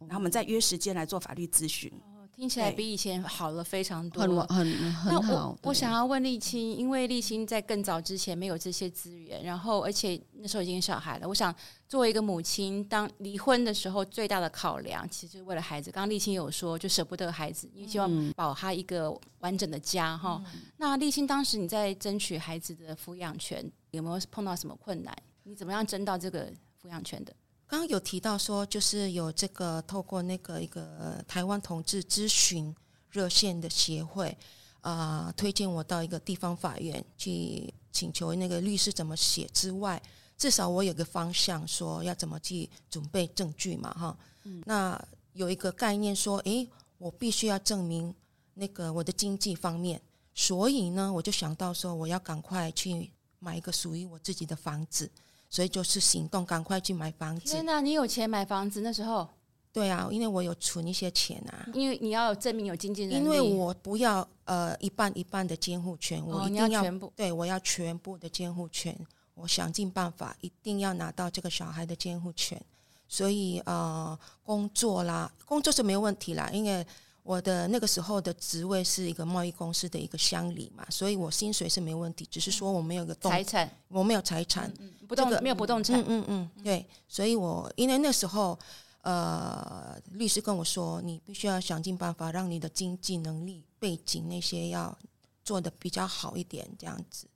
[0.00, 1.90] 然后我们再约时间来做法律咨询。
[2.34, 5.50] 听起来比以前好了非常多，很很很好。
[5.50, 11.28] 我，我想要问立青，因为立青在更早之前没有这些资源，然后而且那时候已经有小孩了。
[11.28, 11.54] 我想
[11.86, 15.90] 作为一个母亲，当离婚的时候，最大的考量其实是为了孩子。
[15.90, 20.42] 刚刚立青有说，就舍不得孩子，因为希望保他一个完整的家哈。
[20.54, 25.14] 嗯、那立青当时你在争取孩子的抚养权，有没有碰到什么困难？
[25.44, 26.50] 你怎么样争到这个
[26.82, 27.34] 抚养权的？
[27.72, 32.76] 刚刚有提到说，就是有这个透过那个一个台湾同志咨询
[33.10, 34.36] 热线的协会
[34.82, 40.00] 啊、呃，推荐我到一个地方法院去请求那个律师怎么写之外，
[40.36, 44.18] 至少我有个方向，说要怎么去准备证据嘛，哈。
[44.42, 48.14] 嗯、那有一个概念说，诶，我必须要证明
[48.52, 49.98] 那个我的经济方面，
[50.34, 55.10] 所以呢，我就想到说，我要赶快去买一个属于我自己的房子。
[55.52, 57.52] 所以就是行动，赶快去买房子。
[57.52, 58.80] 天哪，你有钱买房子？
[58.80, 59.28] 那时候？
[59.70, 68.98] 对啊，因为我有存一些钱啊，因为你要证明有经济能力，因为我不要呃一半一半的监护权，我一定要，哦、要全部，对我要全部的监护权，
[69.34, 72.58] 我想尽办法一定要拿到这个小孩的监护权，
[73.06, 76.86] 所以呃工作啦，工作是没有问题啦，因为
[77.22, 88.58] 我的那个时候的职位是一个贸易公司的一个乡里嘛，所以我薪水是没问题，只是说我没有个财产，我没有财产，嗯嗯、不动、这个、没有不动产，嗯嗯嗯，对，所以我因为那时候。
[89.04, 94.96] 呃，律师跟我说，你必须要想尽办法让你的经济能力背景那些要
[95.44, 97.26] 做的比较好一点，这样子。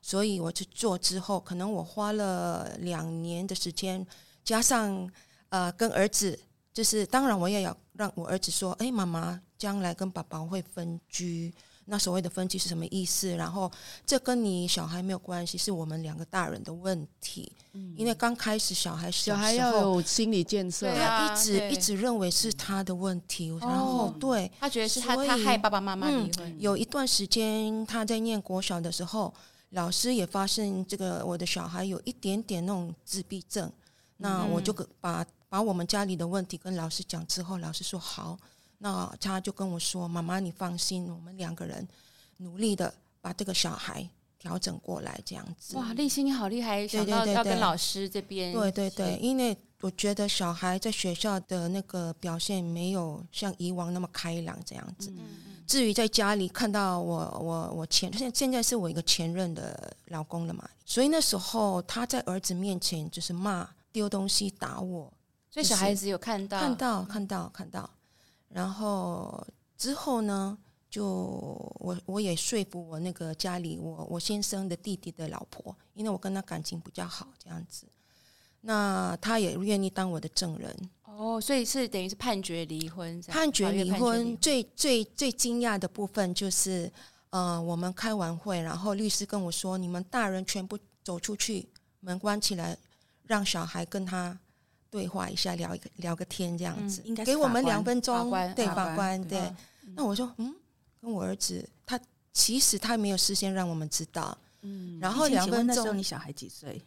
[0.00, 4.06] 所以我去做之后，可能我花了两年的时间，
[4.42, 5.06] 加上
[5.50, 6.40] 呃跟儿子，
[6.72, 11.52] 就是当然我也要让我儿子说，哎，妈妈将来跟爸爸会分居。
[11.84, 13.36] 那所谓的分居是什么意思？
[13.36, 13.70] 然后
[14.06, 17.52] 这跟你小孩没有关系，是我们两个大人的问题。
[17.72, 26.48] 嗯、因为刚开始小孩小孩要有心理建设，他一直一直认为是他的问题，然后对他觉得是他他害爸爸妈妈离婚。
[26.48, 29.34] 嗯、有一段时间他在念国小的时候，
[29.70, 33.70] 老师也发现这个我的小孩有一点点那种自闭症，
[34.16, 38.38] 那我就把把我们家里的问题跟老师讲之后，老师说好。
[38.78, 41.86] 那他就跟我说：“妈妈，你放心，我们两个人
[42.38, 44.08] 努力的把这个小孩
[44.38, 48.54] 调整过来，这样子。”哇，立心你好厉害，想到要跟老师这边。
[48.54, 55.10] 对对对，因为我觉得小孩在学校的那个表现没有像以往那么开朗这样子。
[55.10, 55.56] 嗯嗯。
[55.66, 65.12] 至于在家里看到我我我前现现在是我一个前任的老公了嘛，所以那时候他在儿子面前就是骂、丢东西、打我，
[65.50, 67.90] 所以小孩子有看到看到看到看到。
[68.48, 70.56] 然后之后呢，
[70.88, 71.06] 就
[71.78, 77.86] 我我也说服我那个家里我我先生的弟弟的老婆，因为我跟他感情比较好，这样子，
[78.60, 80.90] 那他也愿意当我的证人。
[81.04, 83.20] 哦，所以是等于是判决离婚。
[83.28, 86.90] 判决离婚最最最惊讶的部分就是，
[87.30, 91.68] 呃，我们开完会，然后律师跟我说，你们大人全部走出去，
[92.00, 92.76] 门关起来，
[93.24, 94.38] 让小孩跟他。
[94.90, 98.28] 对话一下，聊一个聊个天这样子，嗯、应该给我们两分钟。
[98.56, 99.38] 对，法官，对。
[99.40, 99.52] 对
[99.94, 100.54] 那我说，嗯，
[101.00, 101.98] 跟我儿子，他
[102.32, 104.36] 其实他没有事先让我们知道。
[104.62, 104.98] 嗯。
[105.00, 106.82] 然后两分钟，你小孩几岁？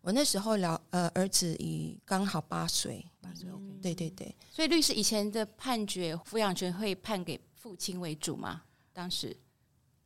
[0.00, 3.04] 我那时候聊，呃，儿子已刚好八岁。
[3.20, 3.48] 八岁。
[3.50, 4.32] 嗯、对对对。
[4.50, 8.62] 所以律师以前的判决，抚养权会判给父亲为主吗？
[8.92, 9.36] 当时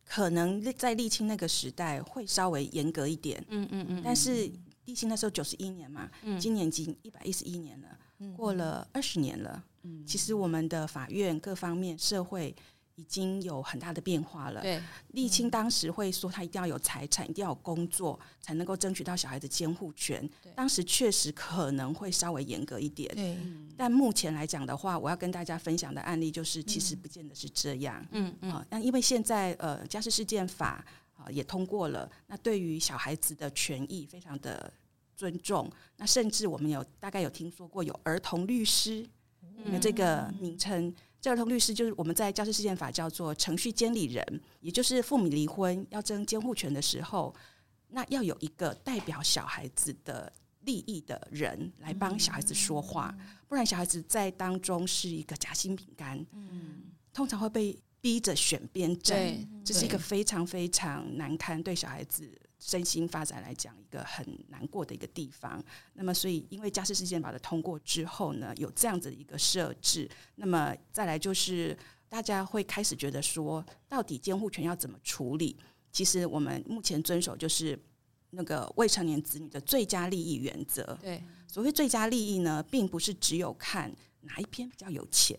[0.05, 3.45] 可能在沥青那个时代会稍微严格一点。
[3.49, 4.03] 嗯嗯嗯。
[4.03, 4.51] 但是。
[4.85, 9.63] 立青那时候九十一年嘛，嗯、今年已经一百一十一年了，嗯、过了二十年了。
[9.85, 12.55] 嗯、其实我们的法院各方面、社会
[12.97, 14.61] 已经有很大的变化了。
[14.61, 20.29] 对，立青当时会说他一定要有财产，一定要有工作，才能够争取到小孩的监护权。
[20.43, 23.13] 对当时确实可能会稍微严格一点。
[23.15, 23.37] 对，
[23.77, 28.05] 但目前来讲的话，我要跟大家分享的案例就是，其实不见得是这样。
[28.13, 28.53] 嗯嗯。
[28.53, 30.85] 啊，那因为现在呃，家事事件法。
[31.31, 34.73] 也通过了，那对于小孩子的权益非常的
[35.17, 39.07] 尊重，那甚至我们有大概有听说过有儿童律师，
[39.73, 40.95] 有这个名称。
[41.21, 47.33] 这儿童律师就是我们在家事事件法叫做程序监理人，也就是父母离婚要争监护权的时候，
[47.89, 50.33] 那要有一个代表小孩子的
[50.63, 53.15] 利益的人来帮小孩子说话，
[53.47, 56.83] 不然小孩子在当中是一个夹心饼干，嗯，
[57.13, 57.79] 通常会被。
[58.03, 59.17] 逼着选边站，
[59.65, 65.65] 这是一个非常非常难堪，对小孩子身心发展来讲，一个很难过的一个地方。
[65.95, 70.11] 那么，所以因为家事事件法的通过之后呢，有这样子的一个设置。
[70.35, 75.57] 那么再来就是，大家会开始觉得说，到底监护权要怎么处理？
[75.93, 77.81] 其实我们目前遵守就是
[78.31, 80.99] 那个未成年子女的最佳利益原则。
[81.01, 85.39] 对，所谓最佳利益呢，并不是只有看哪一边比较有钱。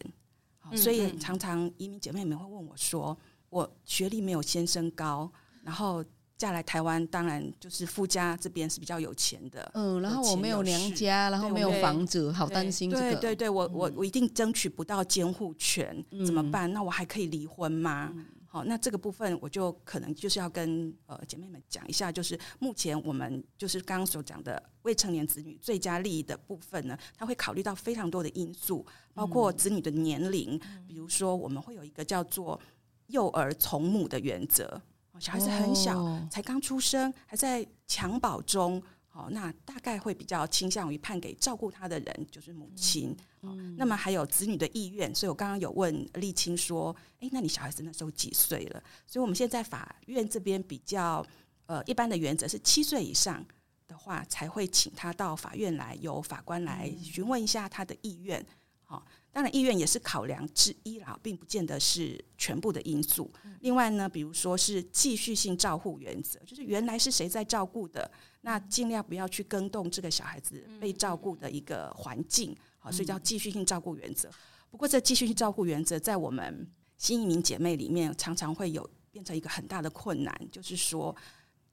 [0.75, 3.17] 所以常常移民姐妹们会问我说
[3.49, 5.31] ：“我学历没有先生高，
[5.63, 6.03] 然后
[6.38, 9.71] 嫁来台湾，当然就是夫家这边是比较有钱的。
[9.75, 13.01] 嗯，然后我没有娘家，然后没有房子，好担心这个。
[13.12, 16.71] 对对对，我我我一定争取不到监护权，怎么办？
[16.73, 18.13] 那我还可以离婚吗？”
[18.53, 28.85] 好，那这个部分我就可能就是要跟呃姐妹们讲一下，就是目前我们就是刚刚所讲的未成年子女最佳利益的部分呢，他会考虑到非常多的因素，
[29.15, 32.61] 包括子女的年龄，比如说我们会有一个叫做
[33.07, 34.79] 幼儿从母的原则，
[35.17, 38.79] 小孩子很小，才刚出生，还在襁褓中。
[39.15, 43.15] 好，那大概会比较倾向于判给照顾他的人，就是母亲。
[43.43, 48.84] 嗯，那么还有子女的意愿，所以我刚刚有问丽青说，诶，那你小孩子那时候几岁了？
[49.06, 51.23] 所以我们现在法院这边比较
[51.67, 53.45] 呃一般的原则是七岁以上
[53.88, 58.43] 的话，才会请他到法院来，由法官来询问一下他的意愿。
[58.82, 63.32] 好，当然意愿也是考量之一啦，并不见得是全部的因素。
[63.60, 68.12] 另外呢，比如说是继续性照护原则，就是原来是谁在照顾的，
[68.45, 74.29] 那尽量不要去更动这个小孩子被照顾的一个环境，好，所以叫继续性照顾原则。
[74.69, 81.15] 不过，这继续性照顾原则在我们新移民姐妹里面，常常会有变成一个很大的困难，就是说，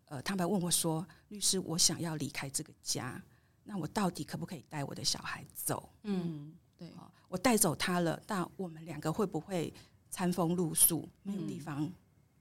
[0.07, 3.23] 呃，他们问我说：“律师，我想要离开这个家，
[3.65, 6.91] 那我到底可不可以带我的小孩走？”嗯，对，
[7.29, 9.73] 我带走他了，但我们两个会不会？
[10.13, 11.89] 餐风露宿，没有地方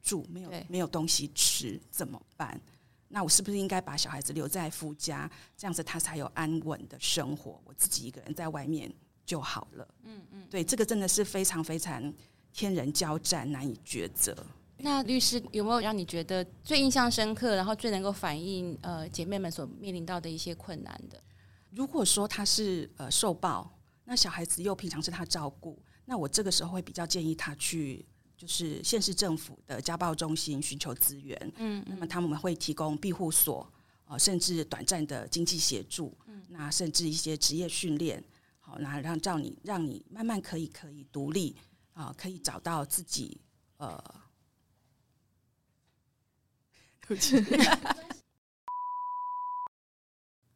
[0.01, 2.59] 住，嗯、没有没有东西吃，怎么办？
[3.09, 7.59] 那我是不是应该把小孩子留在夫家，这样子他才有安稳的生活？
[7.65, 8.91] 我自己一个人在外面
[9.25, 9.87] 就好了。
[10.03, 12.13] 嗯嗯，对，这个真的是非常非常
[12.53, 14.35] 天人交战，难以抉择。
[14.77, 21.21] 那律师有没有让你觉得最印象深刻，然后最能够反映呃姐妹们所面临到的一些困难的？
[21.71, 23.69] 如果说他是呃受暴，
[24.05, 25.77] 那小孩子又平常是他照顾。
[26.05, 28.03] 那我这个时候会比较建议他去，
[28.39, 31.37] 就是县市政府的家暴中心寻求资源。
[31.57, 33.69] 嗯，嗯，那么他们会提供庇护所，
[34.05, 36.17] 呃，甚至短暂的经济协助。
[36.25, 38.23] 嗯，那甚至一些职业训练，
[38.61, 41.53] 好，那让让你让你慢慢可以可以独立
[41.91, 43.41] 啊，呃，可以找到自己
[43.75, 44.01] 呃。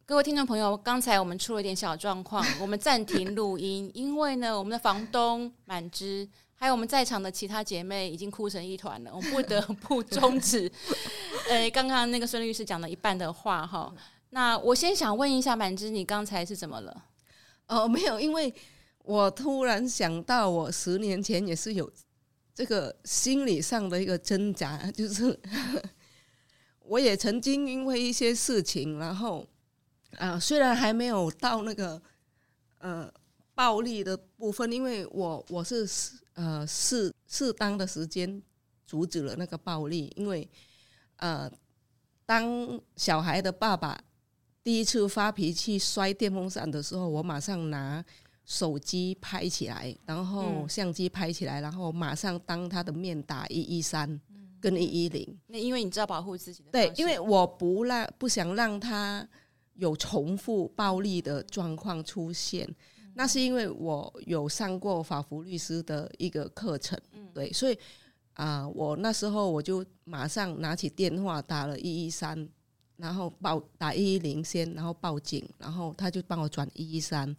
[0.06, 6.30] 各位听众朋友，刚才我们出了一点小状况，我们暂停录音，因为呢，我们的房东满之，
[6.64, 10.72] 还有我们在场的其他姐妹已经哭成一团了，我不得不终止。
[11.52, 13.94] 呃，刚刚那个孙律师讲了一半的话哈，
[14.30, 17.04] 那我先想问一下满之，你刚才是怎么了？
[17.68, 18.54] 哦，没有，因为
[19.00, 21.92] 我突然想到，我十年前也是有
[22.56, 25.38] 这个心理上的一个挣扎，就是
[26.80, 29.46] 我也曾经因为一些事情，然后。
[30.20, 32.00] 啊，虽然还没有到那个
[32.78, 33.12] 呃
[33.56, 35.88] 暴力的部分，因为我我是
[36.34, 38.42] 呃适适当的时间
[38.86, 40.50] 阻止了那个暴力，因为
[41.18, 41.52] 呃
[42.26, 44.00] 当小孩的爸爸
[44.64, 48.04] 第一次发脾气摔电风扇的时候，我马上拿
[48.46, 54.20] 手机拍起来，然后相机拍起来，然后马上当他的面打一一三
[54.60, 55.40] 跟一一零。
[55.48, 59.28] 那因为你知道保护自己的对，因为我不让不想让他。
[59.78, 62.64] 有重复暴力的状况出现，
[63.14, 67.00] 那是因为我有上过法服律师的一个课程，
[67.34, 67.74] 对，所以
[68.34, 72.48] 啊、呃，我那时候我就马上拿起电话打了一一三，
[72.98, 77.36] 然后报打一一零先，然后报警，然后他就帮我转一一三，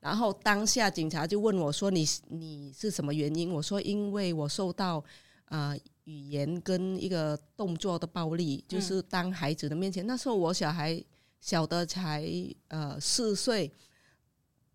[0.00, 4.98] 然后当下警察就问我说：“你你是什么原因？”我说：“因为我受到
[5.46, 11.02] 啊、呃、语言跟一个动作的暴力，就是当孩子的面前，那时候我小孩。”
[11.40, 12.28] 小的才
[12.66, 13.72] 呃四岁，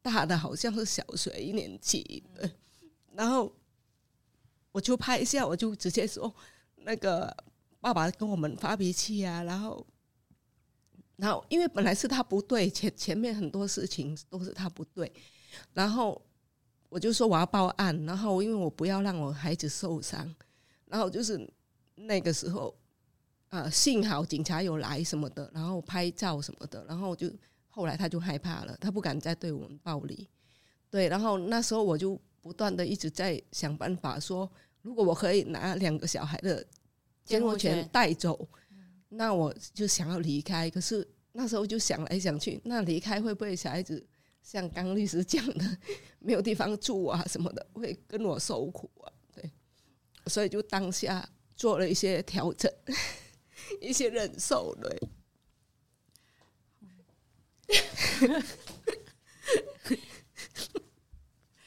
[0.03, 2.23] 大的好像是小学一年级，
[3.13, 3.51] 然后
[4.71, 6.31] 我就拍一下，我就直接说
[6.75, 7.35] 那个
[7.79, 9.83] 爸爸跟我们发脾气啊，然后
[11.15, 15.11] 然后因为本来是他不对，前前面很多事情都是他不对，
[15.73, 16.21] 然后
[16.89, 20.31] 我就说我要报案，然后因为我不要让我孩子受伤，
[20.85, 21.49] 然后就是
[21.95, 22.75] 那个时候。
[23.49, 27.31] 啊，幸好警察有来什么的，然后拍照什么的，然后就
[27.75, 30.29] 后来他就害怕了，他不敢再对我们暴力。
[30.91, 34.47] 对，然后那时候我就不断的一直在想办法说，
[34.83, 36.63] 如果我可以拿两个小孩的
[37.25, 38.47] 监护权带走，
[39.09, 40.69] 那我就想要离开。
[40.69, 44.05] 可是那时候就想来想去，那离开会不会小孩子
[44.43, 45.77] 像刚律师讲的，
[46.19, 49.11] 没有地方住啊什么的，会跟我受苦啊？
[49.33, 49.51] 对，
[50.27, 52.71] 所以就当下做了一些调整。
[53.81, 55.09] 一些忍受，对。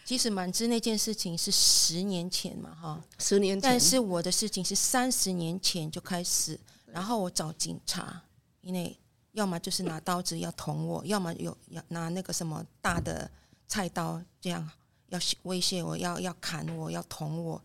[0.05, 3.71] 其实满之那件事情是十年前嘛，哈，十年前。
[3.71, 8.23] 但是我的事情是三十年前就开始，然后我找警察，
[8.61, 8.97] 因为
[9.33, 13.29] 要么就是拿刀子要捅我，要么有要拿那个什么大的
[13.67, 14.71] 菜刀这样
[15.09, 17.61] 要威胁我，要要砍我，要捅我。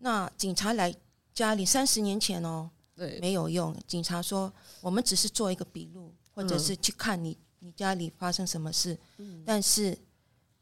[0.00, 0.94] 那警察来
[1.32, 2.70] 家里三十年前哦。
[2.94, 3.74] 对，没有用。
[3.86, 8.98] 警察说，我们只是做一个笔录，或者是去看你你家里发生什么事。
[9.18, 9.96] 嗯、但是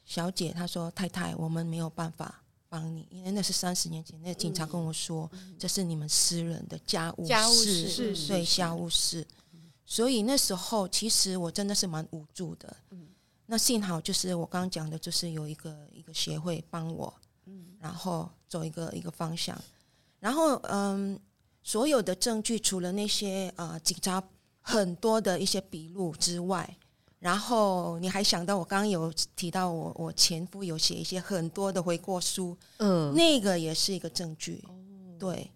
[0.04, 4.20] 小姐她说，太太，我们没有办法帮你，因为那是三十年前。
[4.22, 9.26] 那个、警察跟我说，嗯、这是你们私人的家务事，家务事对家务事。
[9.84, 12.76] 所以那时候其实我真的是蛮无助的。
[12.90, 13.08] 嗯、
[13.46, 19.60] 那幸好就是我刚刚讲的，就是有一个一个协会帮我，嗯、然后走一个一个方向。
[20.18, 21.18] 然后嗯。
[21.68, 24.22] 所有的证据，除了那些啊、呃、警察
[24.60, 26.78] 很多的一些笔录之外，
[27.18, 34.62] 然后你还想到我刚刚有提到我我前夫有写一些很多的悔过书，嗯，那个也是一个证据，
[35.18, 35.50] 对。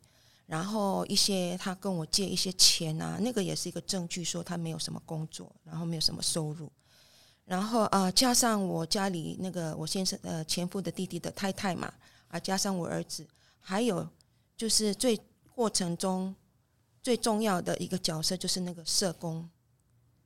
[0.46, 6.68] 然后一些他跟我借一些钱啊，那个也是一个证据，说他没有什么工作，然后没有什么收入。
[7.44, 11.92] 然后啊、呃，加上我家里那个我先生呃前夫的弟弟的太太嘛，
[12.26, 13.24] 啊，加上我儿子，
[13.60, 14.04] 还有
[14.56, 15.16] 就是最
[15.54, 16.34] 过程中
[17.00, 19.48] 最重要的一个角色就是那个社工，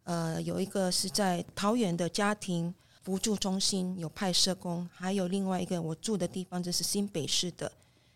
[0.05, 7.70] 呃，有一个是在桃园的家庭扶助中心有派社工，还有另外一个我住的地方就是新北市的。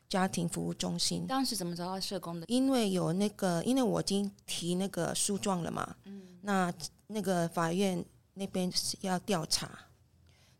[0.09, 2.47] 家庭服务中心，当时怎么找到社工的？
[2.49, 6.72] 因为有那个，因为我已经提那个诉状了嘛，嗯，那
[7.09, 9.70] 那个法院那边是要调查，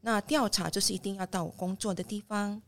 [0.03, 2.61] 那调查就是一定要到我工作的地方，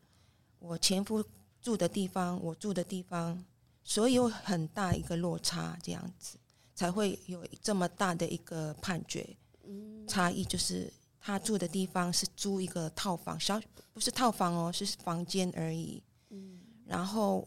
[0.58, 1.22] 我前夫
[1.61, 3.44] 住的地方，我住的地方，
[3.84, 6.38] 所以有很大一个落差，这样子
[6.81, 9.37] 才会有这么大的一个判决，
[10.09, 13.61] 差异就是他住的地方是租一个套房，小
[13.93, 16.03] 不是套房哦，是房间而已，
[16.87, 17.47] 然后，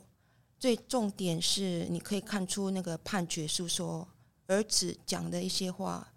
[0.60, 4.08] 最重点是，你可以看出那个判决书说，
[4.46, 6.14] 儿子讲的一些话，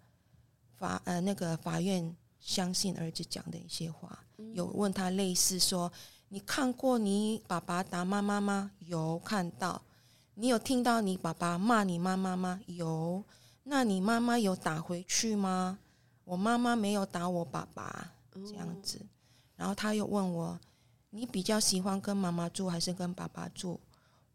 [0.77, 5.91] 法呃那个法院相信儿子讲的一些话，有问他类似说，
[6.29, 8.73] 你看过你爸爸打妈妈吗？
[8.81, 9.81] 有看到。
[10.39, 12.61] 你有听到你爸爸骂你妈妈吗？
[12.67, 13.23] 有。
[13.63, 15.79] 那你妈妈有打回去吗？
[16.23, 19.01] 我妈妈没有打我爸爸，这样子。
[19.55, 20.59] 然后他又问我。
[21.09, 23.79] 你比较喜欢跟妈妈住还是跟爸爸住？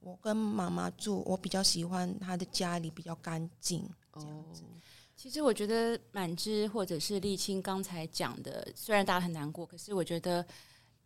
[0.00, 4.64] 我跟妈妈住，我比较喜欢她的家里比较干净，这样子。
[5.14, 10.44] 其实我觉得满枝或者是沥青刚才讲的，虽然大家很难过，可是我觉得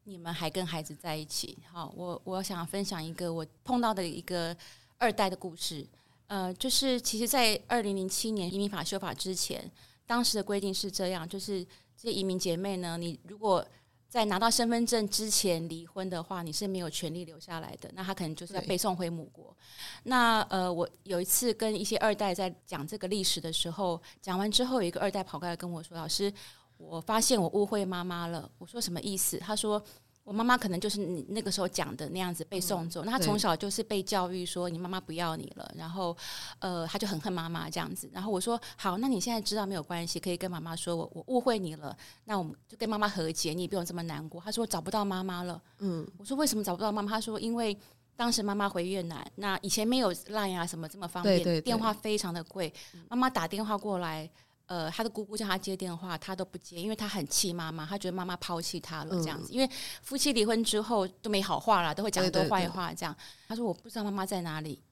[0.05, 1.59] 你们还跟孩子在一起。
[1.71, 4.57] 好，我我想分享一个我碰到的一个
[4.99, 5.87] 二代的故事。
[6.29, 9.71] 呃，就是其实，在二零零七年移民法修法之前，
[10.07, 11.65] 当时的规定是这样，就是
[11.97, 13.65] 这些移民姐妹呢，你如果
[14.09, 17.89] 在拿到身份证之前离婚的话，你是没有权利留下来的。
[17.95, 19.57] 那她可能就是要被送回母国。
[20.03, 26.33] 那呃，我有一次跟一些二代在讲这个历史的时候，讲完之后，有一个二代跑过来跟我说：“老师，
[26.77, 29.81] 我发现我误会妈妈了。”我说：“什么意思？”他说。
[30.27, 36.17] 我妈妈可能就是你那个时候讲的那样子被送走，嗯、那她从小就是被教育说你妈妈不要你了，然后
[36.59, 38.11] 呃，她就很恨妈妈这样子。
[38.13, 44.41] 然后我说好，那你现在知道没有关系，可以跟妈妈说我我误会你了，那我们就跟妈妈和解，你也不用这么难过。
[44.45, 47.09] 她说找不到妈妈了，嗯，我说为什么找不到妈妈？
[47.09, 47.79] 她说因为
[48.17, 52.75] 当时妈妈回越南，那以前没有 Line 啊什么这么方便，对对对，电话非常的贵，
[53.09, 54.29] 妈妈打电话过来。
[54.67, 59.53] 呃，他的姑姑叫他接电话，他都不接，因为他很气妈妈，他觉得妈妈抛弃他了这样子。
[59.53, 59.71] 嗯、因为
[60.03, 63.17] 夫妻离婚之后都没好话了，都会讲很多坏话这样。
[63.47, 64.83] 他说我不知道妈妈在哪里，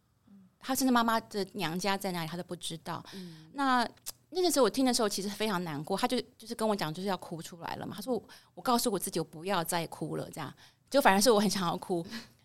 [0.61, 3.05] 他甚至妈妈的娘家在哪里他都不知道。
[3.14, 3.89] 嗯、那
[4.31, 7.95] 那个时候我听的时候其实非常难过，他就就是跟我讲就是要哭出来了嘛。
[7.97, 10.53] 他说我，我告诉我自己我不要再哭了，这样
[10.89, 12.05] 就反而是我很想要哭。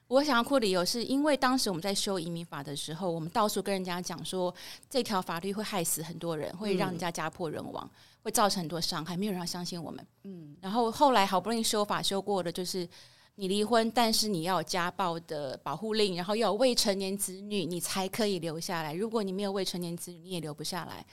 [0.09, 4.53] 我想要哭的理由是因为当时我们在修移民法的时候，我们到处跟人家讲说
[4.89, 7.87] 这条法律会害死很多人，会让人家家破人亡，
[8.23, 10.03] 会造成很多伤害，没有人要相信我们。
[10.23, 12.89] 嗯，然后后来好不容易修法修过的，就是
[13.35, 18.95] 你离婚，但是你要有家暴的保护令，然后要有未成年子女，你才可以留下来。
[18.95, 21.05] 如果你没有未成年子女，你也留不下来。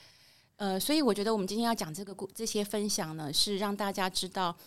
[0.55, 4.57] 呃，所以我觉得我们今天要讲这个故这些分享呢，是让大家知道。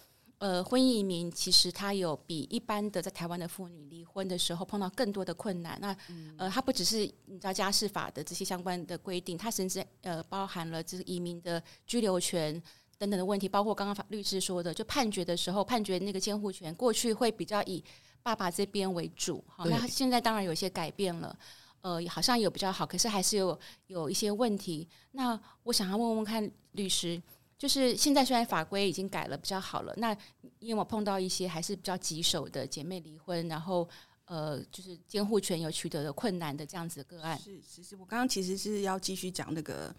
[0.41, 5.79] 呃，婚姻移民其实它有比一般的在台湾的妇女离婚的时候碰到更多的困难。
[5.83, 5.95] 那
[6.39, 12.55] 呃，它不只是你知道家事法的这些相关的规定，它甚至呃包含了这个移民的居留权
[12.97, 17.85] 等等的问题，包括刚刚法律师说的，就判决的时候，判决那个监护权过去会比较以
[18.23, 19.45] 爸爸这边为主。
[19.47, 21.39] 好，那现在当然有些改变了，
[21.83, 24.89] 呃，好像有比较好，可是还是有有一些问题。
[25.11, 27.21] 那我想要问问看律师。
[27.61, 30.17] 就是现在虽然法规已经改了比较好了，那
[30.61, 33.87] 因为我碰到一些还是比较棘手的姐妹离婚，然后
[34.25, 37.39] 呃，就是监护权有取得的困难的这样子的个案。
[37.39, 39.95] 是，其实我刚刚其实是要继续讲那个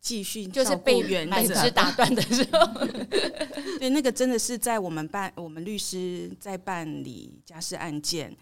[0.00, 2.84] 继续就是被满枝打断的时候，
[3.78, 8.36] 对，那个真的是在我们办我们律师在办理家事案件，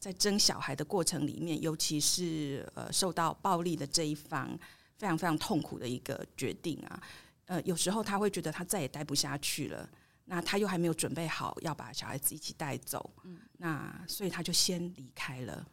[0.00, 4.58] 在争小孩的过程里面，尤其是呃受到暴力的这一方，
[4.98, 7.00] 非常非常痛苦的一个决定啊。
[7.46, 9.88] 呃，有时候他会觉得他再也待不下去了，
[10.24, 15.66] 那他又还没有准备好要把小孩子一起带走，嗯，那所以他就先离开了。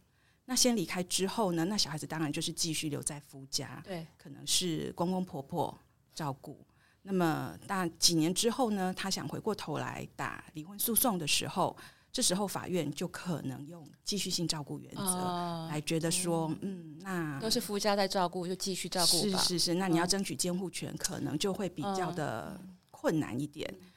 [0.46, 5.80] 那先离开之后呢，那小孩子当然就是继续留在夫家，对，可能是公公婆婆
[6.14, 6.66] 照顾。
[7.04, 11.76] 那么，但几年之后呢，他想回过头来打离婚诉讼的时候，
[12.12, 19.18] 这时候法院就可能用继续性照顾原则来觉得说，哦、嗯，那都是夫家在照顾，就继续照顾。
[19.18, 22.60] 是是是，那你要争取监护权，可能就会比较的
[22.90, 23.68] 困难一点。
[23.80, 23.88] 嗯、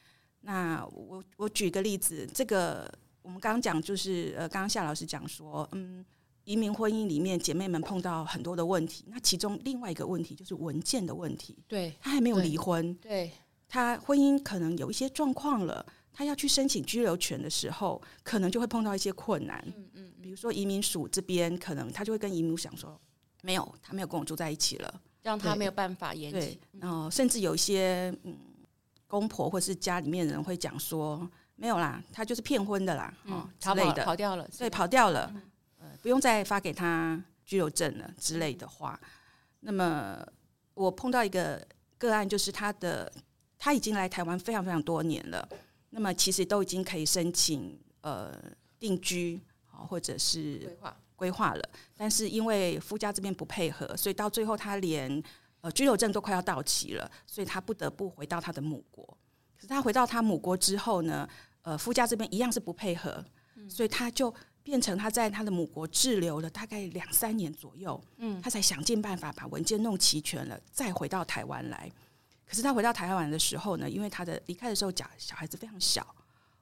[0.40, 2.92] 那我我举个例子，这个
[3.22, 6.04] 我们刚刚讲就是呃，刚刚夏老师讲说，嗯。
[6.46, 9.02] 移民婚姻里面，姐妹们碰到很多的问题。
[9.08, 11.56] 那其中另外一个问题就是文件的问题。
[11.66, 13.32] 对，她还没有离婚，对，
[13.66, 15.86] 她婚姻可能有一些状况了。
[16.14, 19.62] 她要去申请居留权的时候，可能就会碰到一些困难。
[19.76, 22.98] 嗯嗯，比如说移民署这边，可能他就会跟移民署讲说，
[23.42, 26.38] 没有，他没有跟我住在一起了，让他没有办法延期。
[26.38, 28.38] 对，然后甚至有一些嗯，
[29.06, 35.30] 公婆或是家里面人会讲说，没有啦，他就是骗婚的啦，哦、嗯、之类的，跑掉了，对，跑掉了。
[35.34, 35.42] 嗯
[36.02, 38.98] 不用再发给他居留证了之类的话，
[39.60, 40.18] 那么
[40.74, 43.10] 我碰到一个个案，就是他的
[43.58, 45.48] 他已经来台湾非常非常多年了，
[45.94, 48.36] 那么其实都已经可以申请呃
[48.78, 51.62] 定居或者是规划规划了，
[51.96, 55.22] 但是因为夫家这边不配合，所以到最后他连
[55.60, 59.06] 呃居留证都快要到期了，所以他不得不回到他的母国。
[59.56, 61.28] 可是他回到他母国之后呢，
[61.62, 63.24] 呃夫家这边一样是不配合，
[63.68, 64.34] 所以他就。
[64.64, 71.92] 变成他在他的母国滞留了大概两三年左右，嗯，他才想尽办法把文件弄齐全了，再回到台湾来。
[72.54, 76.06] 可是他回到台湾的时候呢，因为他的离开的时候，小小孩子非常小，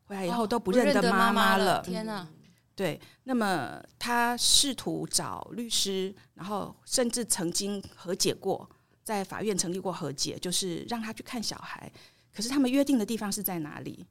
[0.06, 1.82] 回来以后都不认得妈妈了。
[1.82, 2.26] 天哪！
[2.74, 8.66] 对，那么他试图找律师，然后甚至曾经和解过，
[9.02, 11.92] 在法院成立过和解，就是让他去看小孩。
[12.34, 14.06] 可是他们约定的地方是在哪里？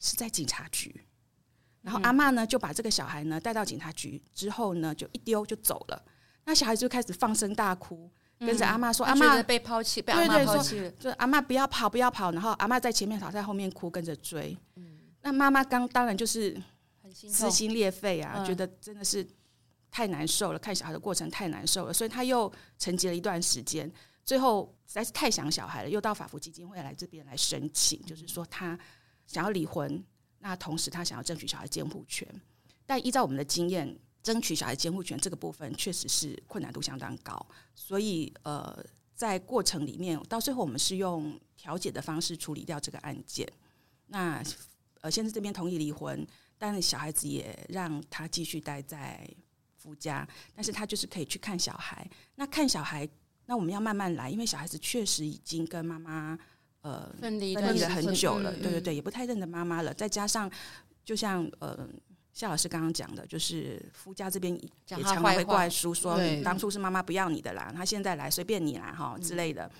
[0.00, 1.04] 是在警察局。
[1.82, 6.02] 然后阿嬷呢，就把这个小孩呢带到警察局之后呢，就一丢就走了。
[6.46, 12.30] 那小孩就开始放声大哭，跟着阿嬷说：“阿嬷被抛弃，被阿妈抛弃了。”就阿嬷不要跑，不要跑。
[12.32, 14.56] 然后阿嬷在前面跑，在后面哭，跟着追。
[15.22, 16.60] 那妈妈刚当然就是
[17.12, 19.26] 撕心裂肺啊，觉得真的是
[19.90, 23.90] 太难受了，看小孩的过程太难受了，所以她又沉寂了一段时间。
[24.24, 28.78] 最后实在是太想小孩了，又到法福基金会来这边来申请，就是说她
[29.26, 30.04] 想要离婚。
[30.38, 32.28] 那同时，她想要争取小孩监护权，
[32.84, 37.46] 但依照我们的经验，争取小孩监护权这个部分确实是困难度相当高。
[37.76, 43.48] 所以，呃，在过程里面，到最后我们是用调解的方式处理掉这个案件。
[44.08, 44.42] 那
[45.02, 46.26] 呃，先生这边同意离婚，
[46.58, 49.30] 但小孩子也让他继续待在
[49.76, 52.04] 夫家，但是他就是可以去看小孩。
[52.34, 53.08] 那看小孩，
[53.44, 56.36] 那我们要慢慢来，因为小孩子确实已经跟妈妈。
[56.80, 59.94] 呃，分离分离了很久了，对对对，也不太认得妈妈了。
[59.94, 60.50] 再加上，
[61.04, 61.88] 就像呃
[62.36, 69.70] 夏老师刚刚讲的，就是夫家这边也常常会怪叔说，当初是妈妈不要你的啦，他现在来随便你啦哈之类的。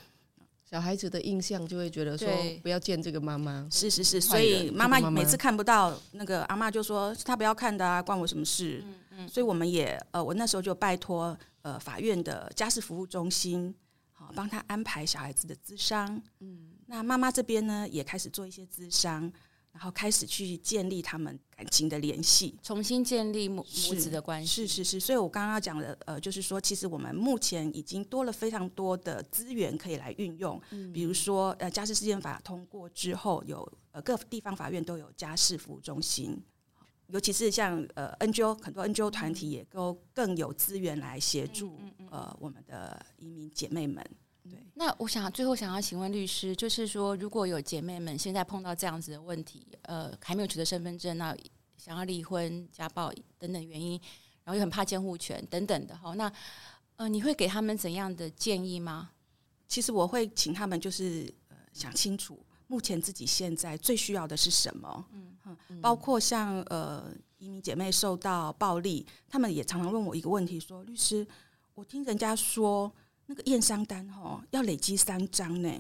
[0.65, 2.27] 小孩子的印象就会觉得说，
[2.63, 3.69] 不要见这个妈妈。
[3.71, 8.83] 是是是，所以妈妈每次看不到那个阿嬷，就说她不要看的啊，关我什么事？
[8.87, 9.29] 嗯嗯。
[9.29, 13.75] 所以我们也呃，我那时候就拜托呃法院的家事服务中心，
[14.13, 16.23] 好帮他安排小孩子的咨商。
[16.41, 16.71] 嗯。
[16.87, 19.31] 那妈妈这边呢，也开始做一些咨商，
[19.77, 24.67] 然后开始去建立他们感情的联系，重新建立母母子的关系。
[24.67, 36.43] 是是是，所以我刚刚讲的，呃，就是说，其实我们目前已经多了非常多的资源可以来运用，嗯、比如说，呃，家事事件法通过之后，有呃各地方法院都有家事服务中心，
[37.09, 41.79] 尤其是像呃 NGO 很多 NGO 团体也都更有资源来协助
[42.11, 44.03] 呃我们的移民姐妹们。
[44.51, 51.37] 对，那我想最后想要请问律师，就是说，如果有姐妹们现在碰到这样子的问题，呃，还没有取得身份证，那
[51.77, 54.01] 想要离婚、家暴等等原因，
[54.45, 56.33] 然后又很怕监护权等等的哈，那
[56.97, 59.11] 呃，你会给他们怎样的建议吗？
[59.67, 65.07] 其实我会请他们就是呃想清楚，目前自己现在最需要的是什么。
[65.13, 65.37] 嗯
[65.69, 71.27] 嗯，包括像呃移民姐妹受到暴力，他们也常常问我一个问题说，说律师，
[71.75, 72.93] 我听人家说。
[73.27, 75.71] 那个验伤单哦，要累积三张呢，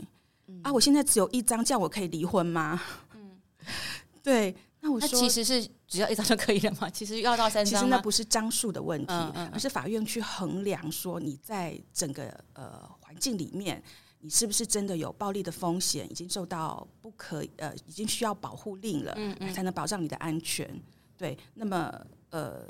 [0.49, 2.83] 嗯、啊，我现在只有一张，这样我可以离婚吗？
[3.15, 3.39] 嗯，
[4.23, 6.91] 对，那我说其实是只要一张就可以了吗？
[6.91, 13.81] 其实要到三张，其实那不是张数的问题，嗯嗯、而是法院去衡量说你在整个呃环境里面，
[14.21, 19.15] 你是不是真的有暴力的风险，已经受到不可呃，已经需要保护令了，
[19.55, 20.69] 才能保障你的安全。
[21.17, 21.93] 对，那么
[22.31, 22.69] 呃，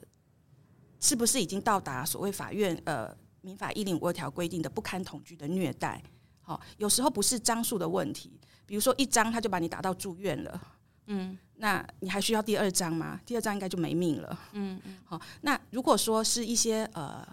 [1.01, 3.17] 是不是已经到达所谓法院呃？
[3.47, 6.03] 民法一零五二条规定的不堪同居的虐待，
[6.41, 10.61] 好，有时候不是张数的问题，比如说一张他就把你打到住院了，
[11.07, 13.21] 嗯，那你还需要第二张吗？
[13.25, 17.25] 第二张应该就没命了，嗯嗯，好，那如果说是一些呃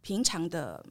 [0.00, 0.84] 平常的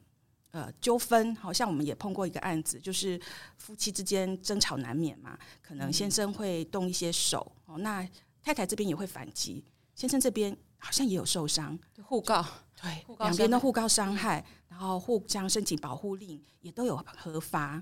[0.52, 3.20] 呃纠纷，好像我们也碰过一个案子，就是
[3.58, 8.08] 夫妻之间争吵难免嘛，可能先生会动一些手，哦，那
[8.42, 9.62] 太太这边也会反击，
[9.94, 12.44] 先生这边好像也有受伤，互告，
[12.82, 17.80] 对，两边都互告伤害，然后互相申请保护令，也都有核发。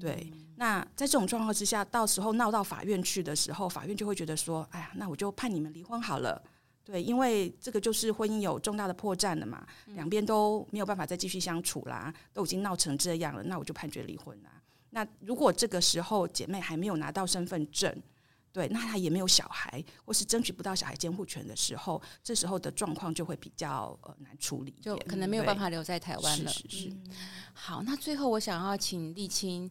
[0.00, 6.40] 对，那在这种状况之下，到时候闹到法院去的时候，法院就会觉得说：“哎呀，那我就判你们离婚好了。”
[6.84, 14.50] 对，因为这个就是婚姻有重大的破绽了嘛，两边都没有办法再继续相处啦，都已经闹成这样了，那我就判决离婚啦。
[14.90, 17.94] 那如果这个时候姐妹还没有拿到身份证，
[18.52, 26.50] 对，那他也没有小孩，或是争取不到小孩监护权的时候，这时候的状况就会比较呃难处理，就可能没有办法留在台湾了。
[26.50, 26.96] 是是是。
[27.52, 29.70] 好，那最后我想要请丽青，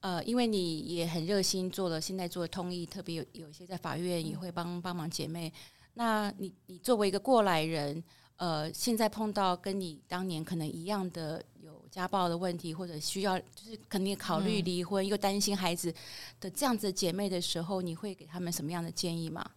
[0.00, 5.52] 呃，因为你也很热心做了，现在做的通译，特别有有一些在法院也会帮帮忙姐妹。
[5.94, 8.02] 那你你作为一个过来人，
[8.36, 15.92] 呃，现在碰到跟你当年可能一样的有家暴的问题，或者需要就是肯定考虑离婚、嗯、又担心孩子
[16.38, 19.50] 的这样子的姐妹的时候，你会给他们什么样的建议吗？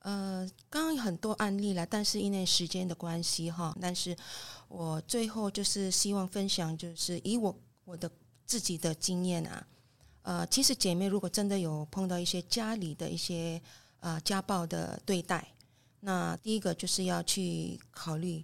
[0.00, 4.16] 呃，刚刚有很多案例了，但是因为时间的关系哈，但是
[4.68, 8.10] 我最后就是希望分享，就是以我我的
[8.44, 9.66] 自己的经验啊，
[10.22, 13.62] 呃，其实姐妹如果真的有碰到一些家里的一些。
[14.02, 15.46] 啊、呃，家暴的对待，
[16.04, 18.42] 那第一个就是要去考虑，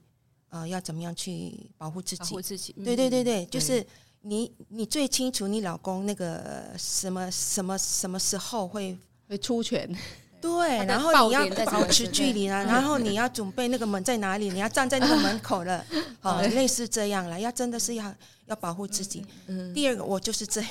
[0.49, 2.21] 呃，要怎么样去保护自己？
[2.21, 2.73] 保护自己。
[2.85, 3.85] 对对对对，就是
[4.23, 8.97] 你你最清楚你老公那个什么什么什么时候会
[9.29, 9.89] 会出拳。
[10.41, 15.85] 对，然后你要保持距离啊，然后你要准备那个门在哪里，你要站在那个门口了，
[16.23, 18.15] 好，类似这样了，要真的是要
[18.47, 19.27] 要保护自己。
[19.75, 20.71] 第二个我就是这样，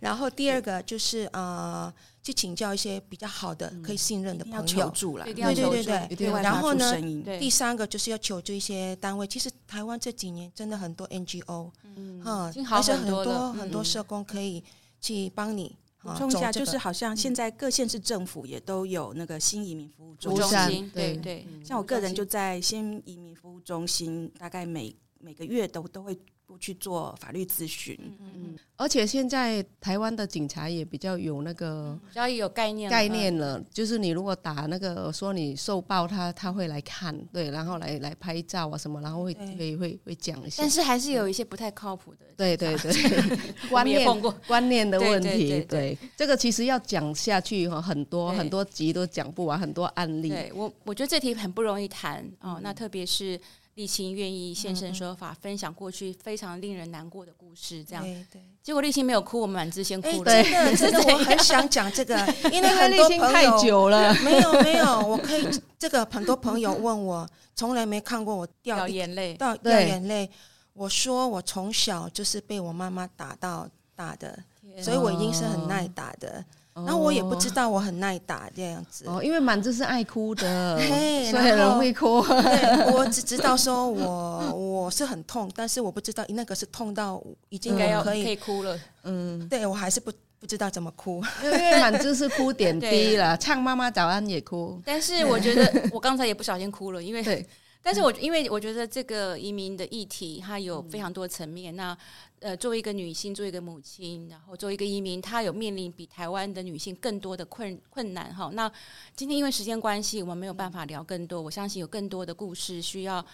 [0.00, 1.92] 然后第二个就是呃，
[2.22, 6.28] 去请教一些比较好的、可以信任的朋友，求助了，对对对对。
[6.42, 6.94] 然后呢，
[7.38, 9.26] 第三个就是要求助一些单位。
[9.26, 12.22] 其实台湾这几年真的很多 NGO，嗯，
[12.64, 14.62] 还是很多很多社工可以
[15.00, 15.76] 去帮你。
[16.02, 21.46] 补充一下，就是好像现在各县市政府也都有那个新移民服务中心，对对。
[21.62, 26.18] 像我个人就在新移民服务中心，大概每每个月都都会。
[26.58, 44.06] 去做法律咨询，嗯嗯，而且现在台湾的警察也比较有那个比较有概念概念了，就是你如果打那个说你受暴，他他会来看，对，然后来来拍照啊什么，然后会会会会讲一下，但是还是有一些不太靠谱的，对对 对，观念
[44.46, 53.40] 观念的问题，对，这个其实要讲下去哈，很多很多集都讲不完，很多案例，对我我觉得这题很不容易谈哦，那特别是。
[53.80, 58.04] 丽青愿意现身说法，分享过去非常令人难过的故事，这样。
[58.04, 58.42] 对对。
[58.62, 60.42] 结果丽青没有哭，我们满枝先哭了。
[60.42, 62.14] 真的， 真的，我很想讲这个，
[62.52, 70.28] 因为很多朋友太久了， 没有没有，我可以这个很多朋友问我，从来没看过我掉眼泪，掉掉眼泪。
[70.74, 73.66] 我说我从小就是被我妈妈打到
[73.96, 74.38] 大的，
[74.82, 76.44] 所以我已经是很耐打的。
[76.72, 82.22] 然后我也不知道我很耐打这样子哦，因为满枝是爱哭的， 所以很容易哭。
[82.22, 88.78] 对， 我只知道说我我是很痛，但是我不知道那个是痛到已经可以可以哭了。
[89.02, 94.80] 嗯，对我还是不不知道怎么哭，因为满枝是哭点 滴了，唱妈妈早安也哭。
[94.84, 97.46] 但是我觉得我刚才也不小心哭了，因为对，
[97.82, 101.96] 但是我因为我觉得这个移民的议题它有非常多层面，那。
[102.40, 108.50] 呃，作为一个女性，作为一个母亲，然后作为一个移民，她有面临比台湾的女性更多的困困难哈。
[108.54, 108.70] 那
[109.14, 111.40] 今天因为时间关系，我们没有办法聊更多。
[111.40, 113.24] 我相信有更多的故事需要，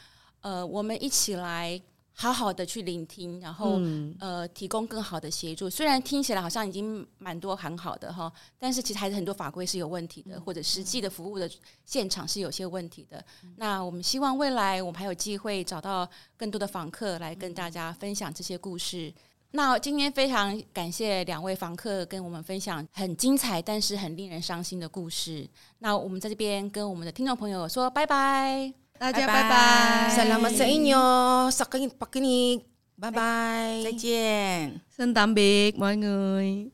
[0.41, 1.81] 呃，我们一起来。
[2.19, 5.69] 好好的去聆听，然后、嗯、呃提供更好的协助。
[5.69, 11.49] 虽然听起来好像已经蛮多很好的哈，但是其实还是很多法规是有问题的，嗯、或者实际的服务的
[11.85, 13.23] 现场是有些问题的。
[13.45, 16.09] 嗯、那我们希望未来我们还有机会找到
[16.39, 19.09] 更多的访客来跟大家分享这些故事。
[19.09, 19.15] 嗯、
[19.51, 25.47] 那今天非常感谢两位访客跟我们分享很精彩但是很令人伤心的故事。
[25.81, 28.86] 那我们在这边跟我们的听众朋友说拜拜。
[28.99, 30.17] 大家拜拜。
[30.51, 32.65] señor，sakit 给你，给你，
[32.99, 36.71] 拜拜，再见，圣诞节，mọi người。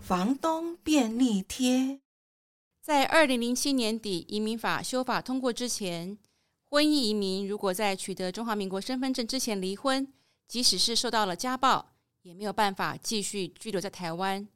[0.00, 2.00] 房东便利贴，
[2.82, 6.18] 在二零零七年底移民法修法通过之前，
[6.68, 10.12] 婚姻移民如果在取得中华民国身份证之前离婚，
[10.48, 11.92] 即使是受到了家暴，
[12.22, 14.48] 也没有办法继续居留在台湾。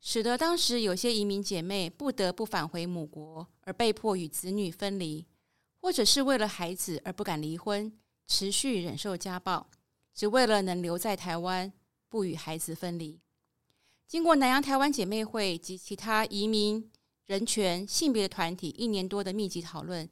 [0.00, 5.26] 使得当时有些移民姐妹不得不返回母国，而被迫与子女分离，
[5.80, 7.92] 或者是为了孩子而不敢离婚，
[8.26, 9.68] 持续忍受家暴，
[10.14, 11.72] 只为了能留在台湾，
[12.08, 13.18] 不与孩子分离。
[14.06, 16.90] 经过南洋台湾姐妹会及其他移民、
[17.26, 20.08] 人权、性别的团体一年多的密集讨论，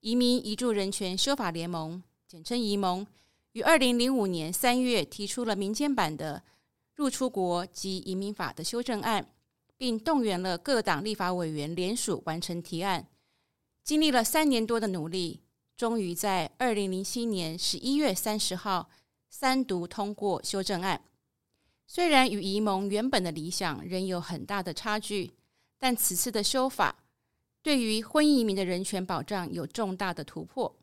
[0.00, 3.06] 移民移住人权修法联盟（简称移盟）
[3.52, 6.42] 于二零零五年三月提出了民间版的。
[6.94, 9.32] 入出国及移民法的修正案，
[9.76, 13.08] 并动员了各党立法委员联署完成提案。
[13.82, 15.40] 经历了三年多的努力，
[15.76, 18.88] 终于在二零零七年十一月三十号
[19.28, 21.02] 三读通过修正案。
[21.86, 25.32] 虽然与移盟原本的理想仍有很大的差距，
[25.78, 27.04] 但此次的修法
[27.62, 30.74] 对于婚姻移民的人权保障有重大的突破。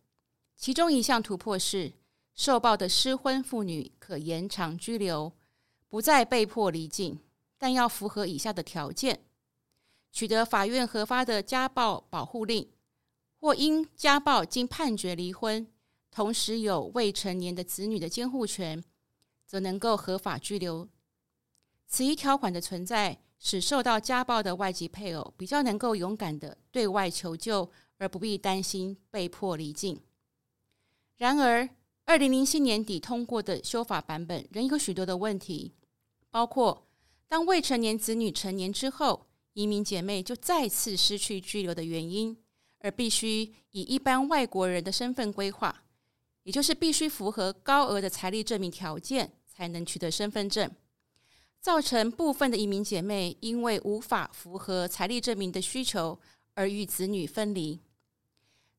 [0.56, 1.92] 其中一项突破是，
[2.36, 5.34] 受暴的失婚妇女可延长居留，
[5.92, 7.20] 不再被迫离境，
[7.58, 9.26] 但要符合以下的条件：
[10.10, 12.70] 取得法院核发的家暴保护令，
[13.42, 15.68] 或因家暴经判决离婚，
[16.10, 18.82] 同时有未成年的子女的监护权，
[19.46, 20.88] 则能够合法居留。
[21.90, 30.02] 此一条款的存在，使受到家暴的外籍配偶比较能够勇敢地对外求救，而不必担心被迫离境。
[31.18, 31.70] 然而，
[32.06, 35.74] 二零零七年底通过的修法版本仍有许多的问题，
[36.32, 36.88] 包括
[37.28, 42.36] 当未成年子女成年之后，移民姐妹就再次失去居留的原因，
[42.80, 45.84] 而必须以一般外国人的身份规划，
[46.44, 50.72] 也就是必须符合高额的财力证明条件才能取得身份证，
[51.60, 56.18] 造成部分的移民姐妹因为无法符合财力证明的需求
[56.54, 57.80] 而与子女分离。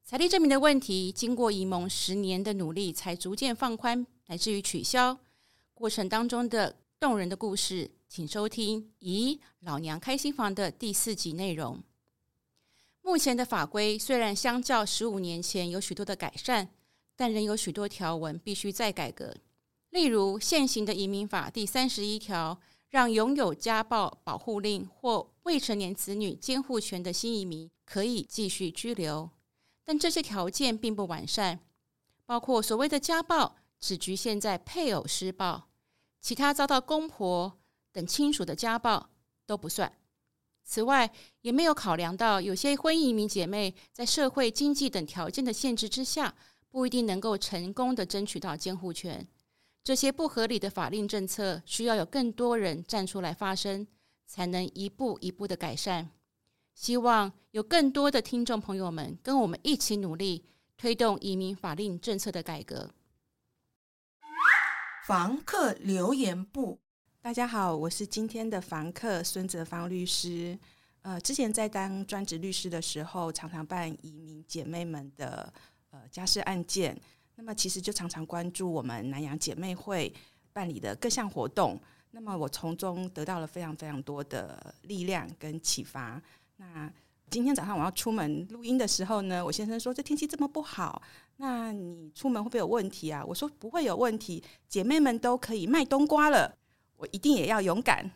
[0.04, 5.18] 财力证明的问题，经过移盟十年的努力，才逐渐放宽，乃至于取消。
[5.74, 11.82] 过程当中的动人的故事，请收听《咦，老娘开心房》的第四集内容。
[13.00, 16.68] 目前的法规虽然相较十五年前有许多的改善，
[17.16, 19.34] 但仍有许多条文必须再改革。
[19.90, 29.28] 例如，现行的移民法第三十一条，让拥有家暴保护令或未成年子女监护权的新移民可以继续居留。
[29.82, 31.58] 但这些条件并不完善，
[32.24, 35.66] 包括所谓的家暴只局限在配偶施暴，
[36.22, 37.58] 其他遭到公婆
[37.92, 39.10] 等亲属的家暴
[39.44, 39.92] 都不算。
[40.64, 46.34] 此外，也没有考量到有些婚姻移民姐妹在社会经济等条件的限制之下，
[46.70, 49.26] 不一定能够成功的争取到监护权。
[49.82, 53.84] 这些不合理的法令政策，需要有更多人站出来发声，
[54.24, 56.08] 才能一步一步的改善。
[56.72, 60.44] 希望有更多的听众朋友们跟我们一起努力，
[60.78, 62.88] 推动移民法令政策的改革。
[65.02, 66.78] 房客留言簿，
[67.20, 70.56] 大家好，我是今天的房客孙泽芳律师。
[71.00, 75.52] 呃，之前在当专职律师的时候，常常办移民姐妹们的
[75.90, 76.96] 呃家事案件，
[77.34, 80.14] 那么其实就常常关注我们南洋姐妹会
[80.52, 81.80] 办理的各项活动，
[82.12, 86.22] 那么我从中得到了非常非常多的力量跟启发。
[86.58, 86.88] 那
[87.32, 91.00] 今天早上我要出门录音的时候呢，我先生说，这天气这么不好，
[91.38, 93.24] 那你出门会不会有问题啊？
[93.24, 96.54] 我说不会有问题，姐妹们都可以卖冬瓜了，
[96.94, 98.10] 我一定也要勇敢。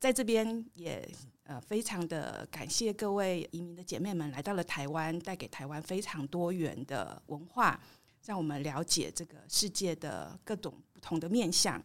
[0.00, 1.06] 在这边也
[1.42, 7.78] 呃非常的感谢各位移民的姐妹们来到了台湾，带给台湾非常多元的文化，
[8.24, 11.78] 让我们了解这个世界的各种不同的面向。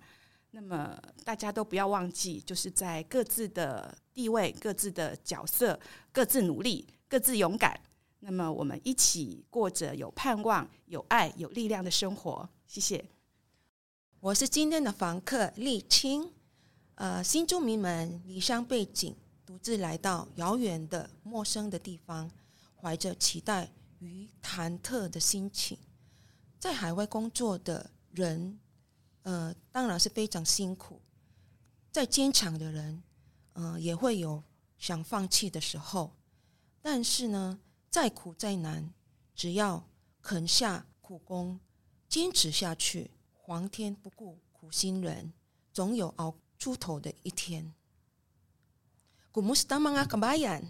[0.52, 5.80] 那么大家都不要忘记，就是在各自的地位、各自的角色、
[6.12, 7.80] 各自努力、各自勇敢。
[8.20, 12.50] 那么我们一起过着有盼望、有爱、有力量的生活。
[12.66, 13.06] 谢谢。
[14.20, 16.32] 我是今天的房客丽青。
[16.96, 22.30] 呃，新住民们离乡背井，独自来到遥远的陌生的地方，
[22.76, 25.78] 怀着期待与忐忑的心情，
[26.60, 28.60] 在海外工作的人。
[29.24, 31.02] 呃，当然是非常辛苦。
[31.92, 33.04] 再坚强的人，
[33.54, 34.44] 呃，也会有
[34.78, 36.16] 想放弃的时候。
[36.82, 37.60] 但是呢，
[37.90, 38.94] 再苦再难，
[39.36, 39.84] 只要
[40.22, 41.60] 肯下苦功，
[42.08, 45.34] 坚持下去，皇天不顾苦心人，
[45.74, 47.74] 总有熬出头的一天。
[49.32, 50.64] Kumusta mga kabayan?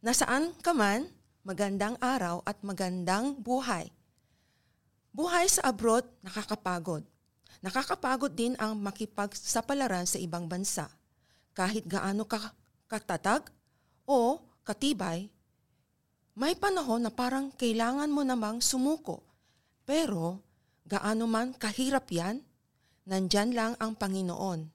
[0.00, 1.12] Nasaan ka man?
[1.44, 3.92] Magandang araw at magandang buhay.
[5.14, 7.04] Buhay sa abroad nakakapagod.
[7.64, 10.90] Nakakapagod din ang makipagsapalaran sa ibang bansa.
[11.56, 12.52] Kahit gaano ka
[12.86, 13.48] katatag
[14.04, 15.30] o katibay,
[16.36, 19.24] may panahon na parang kailangan mo namang sumuko.
[19.88, 20.44] Pero
[20.84, 22.44] gaano man kahirap yan,
[23.08, 24.68] nandyan lang ang Panginoon.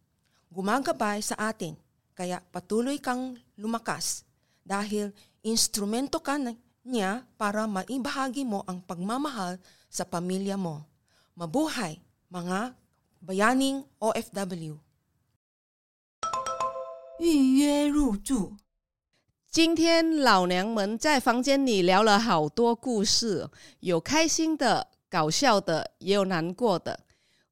[0.51, 1.77] Gumagabay sa atin,
[2.17, 4.25] kaya patuloy kang lumakas
[4.65, 5.13] dahil
[5.45, 6.35] instrumento ka
[6.81, 10.81] niya para maibahagi mo ang pagmamahal sa pamilya mo.
[11.37, 12.01] Mabuhay,
[12.31, 12.75] mga
[13.27, 14.77] Bayaning OFW
[17.19, 18.55] 预约入住。
[19.49, 23.49] 今天老娘们在房间里聊了好多故事，
[23.81, 27.01] 有开心的、搞笑的，也有难过的。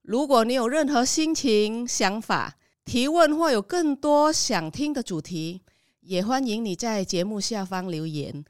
[0.01, 2.55] 如果你有任何心情、想法、
[2.85, 5.61] 提问，或有更多想听的主题，
[5.99, 8.45] 也欢迎你在节目下方留言，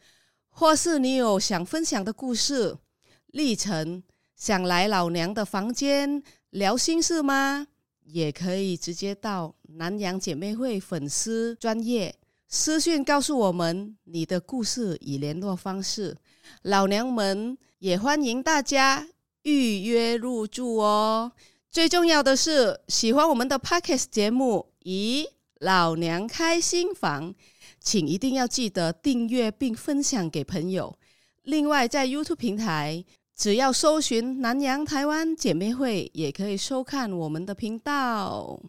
[0.50, 2.78] 或是你有想分享的故事
[3.26, 4.04] 历程，
[4.40, 7.68] 想来老娘的房间聊心事吗？
[8.06, 12.16] 也可以直接到南洋姐妹会粉丝专业
[12.48, 16.16] 私讯告诉我们你的故事与联络方式，
[16.62, 19.06] 老娘们也欢迎大家
[19.42, 21.34] 预约入住哦。
[21.70, 25.28] 最重要的是，喜欢我们的 Podcast 节目，咦，
[25.60, 27.36] 老娘开心房，
[27.82, 30.98] 请一定要记得订阅并分享给朋友。
[31.44, 33.04] 另外，在 YouTube 平台，
[33.40, 38.60] 只要搜寻“南洋台湾姐妹会”，也可以收看我们的频道。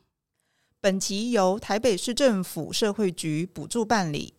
[0.81, 4.33] 本集由台北市政府社会局补助办理，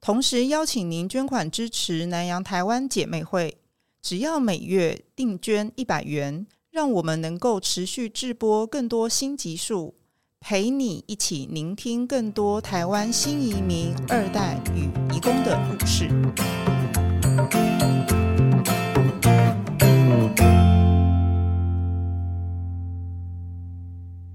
[0.00, 3.58] 同时邀请您捐款支持南洋台湾姐妹会，
[4.00, 6.46] 只要每月定捐一百元。
[6.70, 9.94] 让我们能够持续制播更多新集数，
[10.40, 16.08] 陪你一起聆听更多台湾新移民二代与移工的故事。